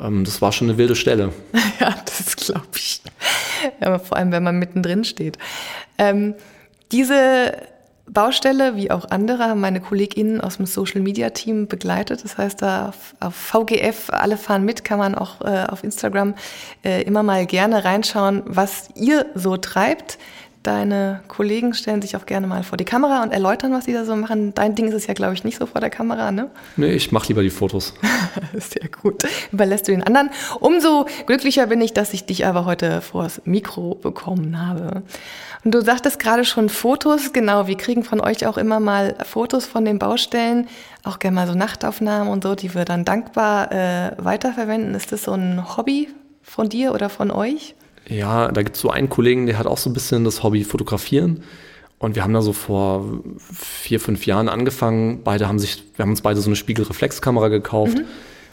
Ja. 0.00 0.06
Ähm, 0.08 0.24
das 0.24 0.42
war 0.42 0.50
schon 0.50 0.68
eine 0.68 0.78
wilde 0.78 0.96
Stelle. 0.96 1.32
ja, 1.80 1.94
das 2.04 2.34
glaube 2.34 2.66
ich. 2.74 3.00
Ja, 3.80 3.98
vor 4.00 4.16
allem, 4.16 4.32
wenn 4.32 4.42
man 4.42 4.58
mittendrin 4.58 5.04
steht. 5.04 5.38
Ähm, 5.98 6.34
diese 6.90 7.52
Baustelle, 8.10 8.76
wie 8.76 8.90
auch 8.90 9.10
andere, 9.10 9.44
haben 9.44 9.60
meine 9.60 9.80
KollegInnen 9.80 10.40
aus 10.40 10.56
dem 10.56 10.66
Social 10.66 11.00
Media 11.00 11.30
Team 11.30 11.68
begleitet. 11.68 12.24
Das 12.24 12.38
heißt, 12.38 12.62
da 12.62 12.88
auf, 13.20 13.34
VGF, 13.34 14.10
alle 14.10 14.36
fahren 14.36 14.64
mit, 14.64 14.84
kann 14.84 14.98
man 14.98 15.14
auch 15.14 15.40
äh, 15.42 15.66
auf 15.68 15.84
Instagram 15.84 16.34
äh, 16.84 17.02
immer 17.02 17.22
mal 17.22 17.46
gerne 17.46 17.84
reinschauen, 17.84 18.42
was 18.46 18.88
ihr 18.94 19.26
so 19.34 19.56
treibt. 19.56 20.18
Deine 20.62 21.20
Kollegen 21.28 21.72
stellen 21.72 22.02
sich 22.02 22.16
auch 22.16 22.26
gerne 22.26 22.46
mal 22.46 22.62
vor 22.62 22.76
die 22.76 22.84
Kamera 22.84 23.22
und 23.22 23.32
erläutern, 23.32 23.72
was 23.72 23.84
sie 23.84 23.92
da 23.92 24.04
so 24.04 24.16
machen. 24.16 24.54
Dein 24.54 24.74
Ding 24.74 24.88
ist 24.88 24.94
es 24.94 25.06
ja, 25.06 25.14
glaube 25.14 25.34
ich, 25.34 25.44
nicht 25.44 25.58
so 25.58 25.66
vor 25.66 25.80
der 25.80 25.90
Kamera, 25.90 26.32
ne? 26.32 26.50
Nee, 26.76 26.92
ich 26.92 27.12
mache 27.12 27.28
lieber 27.28 27.42
die 27.42 27.50
Fotos. 27.50 27.94
Sehr 28.54 28.88
gut. 28.88 29.22
Überlässt 29.52 29.86
du 29.86 29.92
den 29.92 30.02
anderen. 30.02 30.30
Umso 30.58 31.06
glücklicher 31.26 31.68
bin 31.68 31.80
ich, 31.80 31.92
dass 31.92 32.12
ich 32.12 32.26
dich 32.26 32.44
aber 32.44 32.64
heute 32.64 33.00
vors 33.00 33.40
Mikro 33.44 33.94
bekommen 33.94 34.66
habe. 34.66 35.02
Und 35.64 35.74
du 35.74 35.80
sagtest 35.80 36.18
gerade 36.18 36.44
schon 36.44 36.68
Fotos, 36.68 37.32
genau, 37.32 37.66
wir 37.66 37.76
kriegen 37.76 38.02
von 38.02 38.20
euch 38.20 38.46
auch 38.46 38.58
immer 38.58 38.80
mal 38.80 39.14
Fotos 39.24 39.66
von 39.66 39.84
den 39.84 39.98
Baustellen, 39.98 40.68
auch 41.04 41.18
gerne 41.18 41.34
mal 41.34 41.46
so 41.46 41.54
Nachtaufnahmen 41.54 42.28
und 42.28 42.42
so, 42.42 42.54
die 42.54 42.74
wir 42.74 42.84
dann 42.84 43.04
dankbar 43.04 43.72
äh, 43.72 44.12
weiterverwenden. 44.18 44.94
Ist 44.94 45.12
das 45.12 45.24
so 45.24 45.32
ein 45.32 45.76
Hobby 45.76 46.08
von 46.42 46.68
dir 46.68 46.92
oder 46.92 47.08
von 47.08 47.30
euch? 47.30 47.74
Ja, 48.08 48.50
da 48.50 48.62
gibt 48.62 48.76
es 48.76 48.82
so 48.82 48.90
einen 48.90 49.08
Kollegen, 49.08 49.46
der 49.46 49.58
hat 49.58 49.66
auch 49.66 49.78
so 49.78 49.90
ein 49.90 49.92
bisschen 49.92 50.24
das 50.24 50.42
Hobby 50.42 50.64
Fotografieren. 50.64 51.42
Und 51.98 52.14
wir 52.14 52.22
haben 52.22 52.32
da 52.32 52.42
so 52.42 52.52
vor 52.52 53.04
vier, 53.52 54.00
fünf 54.00 54.24
Jahren 54.24 54.48
angefangen. 54.48 55.22
Beide 55.24 55.48
haben 55.48 55.58
sich, 55.58 55.82
wir 55.96 56.04
haben 56.04 56.10
uns 56.10 56.22
beide 56.22 56.40
so 56.40 56.48
eine 56.48 56.56
Spiegelreflexkamera 56.56 57.48
gekauft 57.48 57.98
mhm. 57.98 58.04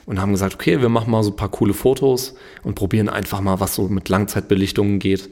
und 0.07 0.19
haben 0.19 0.31
gesagt, 0.31 0.55
okay, 0.55 0.81
wir 0.81 0.89
machen 0.89 1.11
mal 1.11 1.23
so 1.23 1.29
ein 1.29 1.35
paar 1.35 1.49
coole 1.49 1.73
Fotos 1.73 2.35
und 2.63 2.75
probieren 2.75 3.07
einfach 3.07 3.41
mal, 3.41 3.59
was 3.59 3.75
so 3.75 3.83
mit 3.87 4.09
Langzeitbelichtungen 4.09 4.99
geht. 4.99 5.29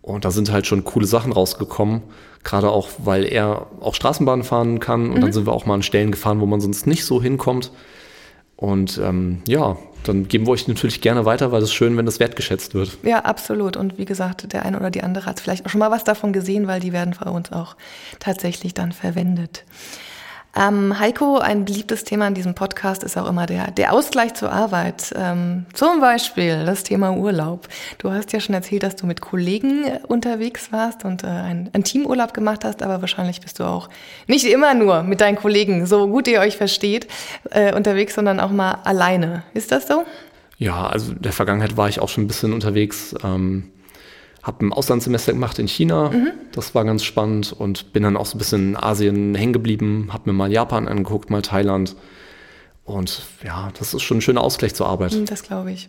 Und 0.00 0.24
da 0.24 0.30
sind 0.30 0.50
halt 0.50 0.66
schon 0.66 0.84
coole 0.84 1.06
Sachen 1.06 1.32
rausgekommen. 1.32 2.02
Gerade 2.44 2.70
auch, 2.70 2.88
weil 2.98 3.24
er 3.24 3.66
auch 3.80 3.94
Straßenbahn 3.94 4.44
fahren 4.44 4.80
kann. 4.80 5.10
Und 5.10 5.16
mhm. 5.16 5.20
dann 5.20 5.32
sind 5.32 5.46
wir 5.46 5.52
auch 5.52 5.66
mal 5.66 5.74
an 5.74 5.82
Stellen 5.82 6.12
gefahren, 6.12 6.40
wo 6.40 6.46
man 6.46 6.60
sonst 6.60 6.86
nicht 6.86 7.04
so 7.04 7.20
hinkommt. 7.20 7.72
Und 8.56 9.00
ähm, 9.02 9.42
ja, 9.46 9.76
dann 10.04 10.28
geben 10.28 10.46
wir 10.46 10.52
euch 10.52 10.68
natürlich 10.68 11.00
gerne 11.00 11.24
weiter, 11.24 11.52
weil 11.52 11.62
es 11.62 11.70
ist 11.70 11.74
schön, 11.74 11.96
wenn 11.96 12.06
das 12.06 12.20
wertgeschätzt 12.20 12.74
wird. 12.74 12.98
Ja, 13.02 13.20
absolut. 13.20 13.76
Und 13.76 13.98
wie 13.98 14.04
gesagt, 14.04 14.52
der 14.52 14.64
eine 14.64 14.78
oder 14.78 14.90
die 14.90 15.02
andere 15.02 15.26
hat 15.26 15.40
vielleicht 15.40 15.66
auch 15.66 15.70
schon 15.70 15.78
mal 15.78 15.90
was 15.90 16.04
davon 16.04 16.32
gesehen, 16.32 16.66
weil 16.66 16.80
die 16.80 16.92
werden 16.92 17.14
bei 17.22 17.30
uns 17.30 17.52
auch 17.52 17.76
tatsächlich 18.18 18.74
dann 18.74 18.92
verwendet. 18.92 19.64
Ähm, 20.56 20.98
Heiko, 20.98 21.38
ein 21.38 21.64
beliebtes 21.64 22.02
Thema 22.02 22.26
in 22.26 22.34
diesem 22.34 22.54
Podcast 22.54 23.04
ist 23.04 23.16
auch 23.16 23.28
immer 23.28 23.46
der, 23.46 23.70
der 23.70 23.92
Ausgleich 23.92 24.34
zur 24.34 24.50
Arbeit. 24.50 25.14
Ähm, 25.16 25.66
zum 25.74 26.00
Beispiel 26.00 26.64
das 26.66 26.82
Thema 26.82 27.12
Urlaub. 27.12 27.68
Du 27.98 28.10
hast 28.10 28.32
ja 28.32 28.40
schon 28.40 28.54
erzählt, 28.54 28.82
dass 28.82 28.96
du 28.96 29.06
mit 29.06 29.20
Kollegen 29.20 29.84
unterwegs 30.08 30.72
warst 30.72 31.04
und 31.04 31.22
äh, 31.22 31.28
ein, 31.28 31.70
ein 31.72 31.84
Teamurlaub 31.84 32.34
gemacht 32.34 32.64
hast, 32.64 32.82
aber 32.82 33.00
wahrscheinlich 33.00 33.40
bist 33.40 33.60
du 33.60 33.64
auch 33.64 33.88
nicht 34.26 34.44
immer 34.44 34.74
nur 34.74 35.04
mit 35.04 35.20
deinen 35.20 35.36
Kollegen, 35.36 35.86
so 35.86 36.08
gut 36.08 36.26
ihr 36.26 36.40
euch 36.40 36.56
versteht, 36.56 37.06
äh, 37.50 37.72
unterwegs, 37.72 38.14
sondern 38.14 38.40
auch 38.40 38.50
mal 38.50 38.78
alleine. 38.84 39.44
Ist 39.54 39.70
das 39.70 39.86
so? 39.86 40.04
Ja, 40.58 40.88
also 40.88 41.12
in 41.12 41.22
der 41.22 41.32
Vergangenheit 41.32 41.76
war 41.76 41.88
ich 41.88 42.00
auch 42.00 42.08
schon 42.08 42.24
ein 42.24 42.28
bisschen 42.28 42.52
unterwegs. 42.52 43.14
Ähm 43.22 43.70
habe 44.42 44.66
ein 44.66 44.72
Auslandssemester 44.72 45.32
gemacht 45.32 45.58
in 45.58 45.68
China, 45.68 46.10
mhm. 46.10 46.32
das 46.52 46.74
war 46.74 46.84
ganz 46.84 47.04
spannend 47.04 47.52
und 47.52 47.92
bin 47.92 48.02
dann 48.02 48.16
auch 48.16 48.26
so 48.26 48.36
ein 48.36 48.38
bisschen 48.38 48.70
in 48.70 48.76
Asien 48.76 49.34
hängen 49.34 49.52
geblieben, 49.52 50.08
habe 50.12 50.30
mir 50.30 50.36
mal 50.36 50.50
Japan 50.50 50.88
angeguckt, 50.88 51.30
mal 51.30 51.42
Thailand. 51.42 51.96
Und 52.84 53.22
ja, 53.44 53.70
das 53.78 53.94
ist 53.94 54.02
schon 54.02 54.18
ein 54.18 54.22
schöner 54.22 54.40
Ausgleich 54.40 54.74
zur 54.74 54.88
Arbeit. 54.88 55.12
Mhm, 55.12 55.26
das 55.26 55.42
glaube 55.42 55.72
ich. 55.72 55.88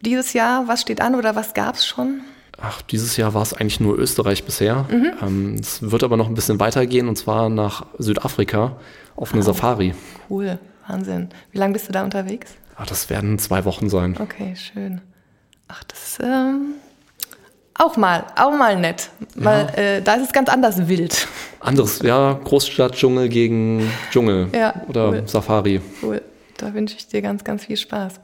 Dieses 0.00 0.32
Jahr, 0.32 0.68
was 0.68 0.80
steht 0.80 1.00
an 1.00 1.14
oder 1.14 1.36
was 1.36 1.54
gab 1.54 1.76
es 1.76 1.86
schon? 1.86 2.22
Ach, 2.60 2.82
dieses 2.82 3.16
Jahr 3.16 3.32
war 3.32 3.42
es 3.42 3.54
eigentlich 3.54 3.80
nur 3.80 3.98
Österreich 3.98 4.44
bisher. 4.44 4.86
Mhm. 4.90 5.12
Ähm, 5.22 5.54
es 5.54 5.90
wird 5.90 6.04
aber 6.04 6.16
noch 6.16 6.26
ein 6.26 6.34
bisschen 6.34 6.60
weitergehen 6.60 7.08
und 7.08 7.16
zwar 7.16 7.48
nach 7.48 7.86
Südafrika 7.98 8.76
auf 9.16 9.32
eine 9.32 9.42
oh, 9.42 9.44
Safari. 9.44 9.94
Cool, 10.28 10.58
Wahnsinn. 10.86 11.30
Wie 11.52 11.58
lange 11.58 11.72
bist 11.72 11.88
du 11.88 11.92
da 11.92 12.04
unterwegs? 12.04 12.52
Ach, 12.76 12.86
das 12.86 13.08
werden 13.08 13.38
zwei 13.38 13.64
Wochen 13.64 13.88
sein. 13.88 14.16
Okay, 14.18 14.56
schön. 14.56 15.00
Ach, 15.68 15.84
das 15.84 16.18
ähm, 16.22 16.74
auch 17.80 17.96
mal, 17.96 18.24
auch 18.36 18.52
mal 18.52 18.78
nett. 18.78 19.10
Weil 19.34 19.66
ja. 19.66 19.82
äh, 19.82 20.02
da 20.02 20.14
ist 20.14 20.24
es 20.24 20.32
ganz 20.32 20.48
anders 20.48 20.88
wild. 20.88 21.26
Anderes, 21.60 22.00
ja, 22.02 22.38
Großstadt, 22.44 22.94
Dschungel 22.94 23.28
gegen 23.28 23.90
Dschungel 24.10 24.48
ja, 24.54 24.74
oder 24.88 25.08
cool. 25.10 25.22
Safari. 25.26 25.80
Cool. 26.02 26.22
Da 26.56 26.74
wünsche 26.74 26.96
ich 26.96 27.06
dir 27.06 27.22
ganz, 27.22 27.42
ganz 27.42 27.64
viel 27.64 27.76
Spaß. 27.76 28.20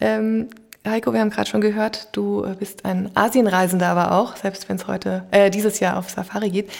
Ähm, 0.00 0.48
Heiko, 0.86 1.12
wir 1.12 1.20
haben 1.20 1.30
gerade 1.30 1.48
schon 1.48 1.60
gehört, 1.60 2.08
du 2.12 2.44
bist 2.58 2.84
ein 2.84 3.10
Asienreisender 3.14 3.88
aber 3.88 4.12
auch, 4.12 4.36
selbst 4.36 4.68
wenn 4.68 4.76
es 4.76 4.86
heute, 4.86 5.24
äh, 5.30 5.50
dieses 5.50 5.78
Jahr 5.80 5.96
auf 5.96 6.10
Safari 6.10 6.50
geht. 6.50 6.70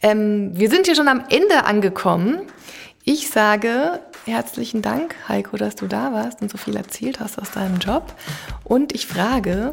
Ähm, 0.00 0.50
wir 0.54 0.70
sind 0.70 0.86
hier 0.86 0.94
schon 0.94 1.08
am 1.08 1.24
Ende 1.28 1.64
angekommen. 1.64 2.40
Ich 3.04 3.28
sage 3.28 4.00
herzlichen 4.26 4.82
Dank, 4.82 5.14
Heiko, 5.28 5.56
dass 5.56 5.74
du 5.74 5.86
da 5.86 6.12
warst 6.12 6.42
und 6.42 6.50
so 6.50 6.58
viel 6.58 6.76
erzählt 6.76 7.20
hast 7.20 7.38
aus 7.38 7.50
deinem 7.50 7.78
Job. 7.78 8.14
Und 8.64 8.94
ich 8.94 9.06
frage, 9.06 9.72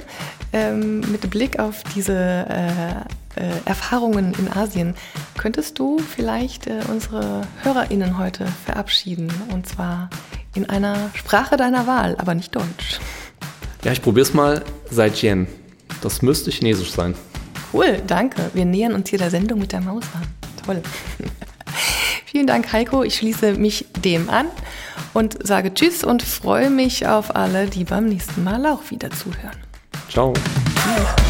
ähm, 0.53 1.01
mit 1.11 1.29
Blick 1.29 1.59
auf 1.59 1.83
diese 1.95 2.15
äh, 2.15 3.39
äh, 3.39 3.51
Erfahrungen 3.65 4.33
in 4.37 4.51
Asien, 4.51 4.95
könntest 5.37 5.79
du 5.79 5.99
vielleicht 5.99 6.67
äh, 6.67 6.81
unsere 6.89 7.41
HörerInnen 7.63 8.17
heute 8.17 8.45
verabschieden? 8.65 9.31
Und 9.51 9.67
zwar 9.67 10.09
in 10.55 10.69
einer 10.69 11.09
Sprache 11.13 11.57
deiner 11.57 11.87
Wahl, 11.87 12.15
aber 12.17 12.35
nicht 12.35 12.55
Deutsch. 12.55 12.99
Ja, 13.83 13.91
ich 13.91 14.01
probiere 14.01 14.23
es 14.23 14.33
mal. 14.33 14.63
Seitjen. 14.89 15.47
Das 16.01 16.21
müsste 16.21 16.51
Chinesisch 16.51 16.91
sein. 16.91 17.15
Cool, 17.71 18.01
danke. 18.05 18.49
Wir 18.53 18.65
nähern 18.65 18.93
uns 18.93 19.09
hier 19.09 19.19
der 19.19 19.29
Sendung 19.29 19.59
mit 19.59 19.71
der 19.71 19.81
Maus 19.81 20.03
an. 20.15 20.23
Toll. 20.65 20.81
Vielen 22.25 22.47
Dank, 22.47 22.71
Heiko. 22.73 23.03
Ich 23.03 23.15
schließe 23.15 23.53
mich 23.53 23.85
dem 24.03 24.29
an 24.29 24.47
und 25.13 25.45
sage 25.45 25.73
Tschüss 25.73 26.03
und 26.03 26.23
freue 26.23 26.69
mich 26.69 27.07
auf 27.07 27.35
alle, 27.35 27.67
die 27.67 27.83
beim 27.83 28.05
nächsten 28.05 28.43
Mal 28.43 28.65
auch 28.65 28.89
wieder 28.91 29.09
zuhören. 29.11 29.68
Ciao. 30.09 30.33
Tschüss. 30.33 31.28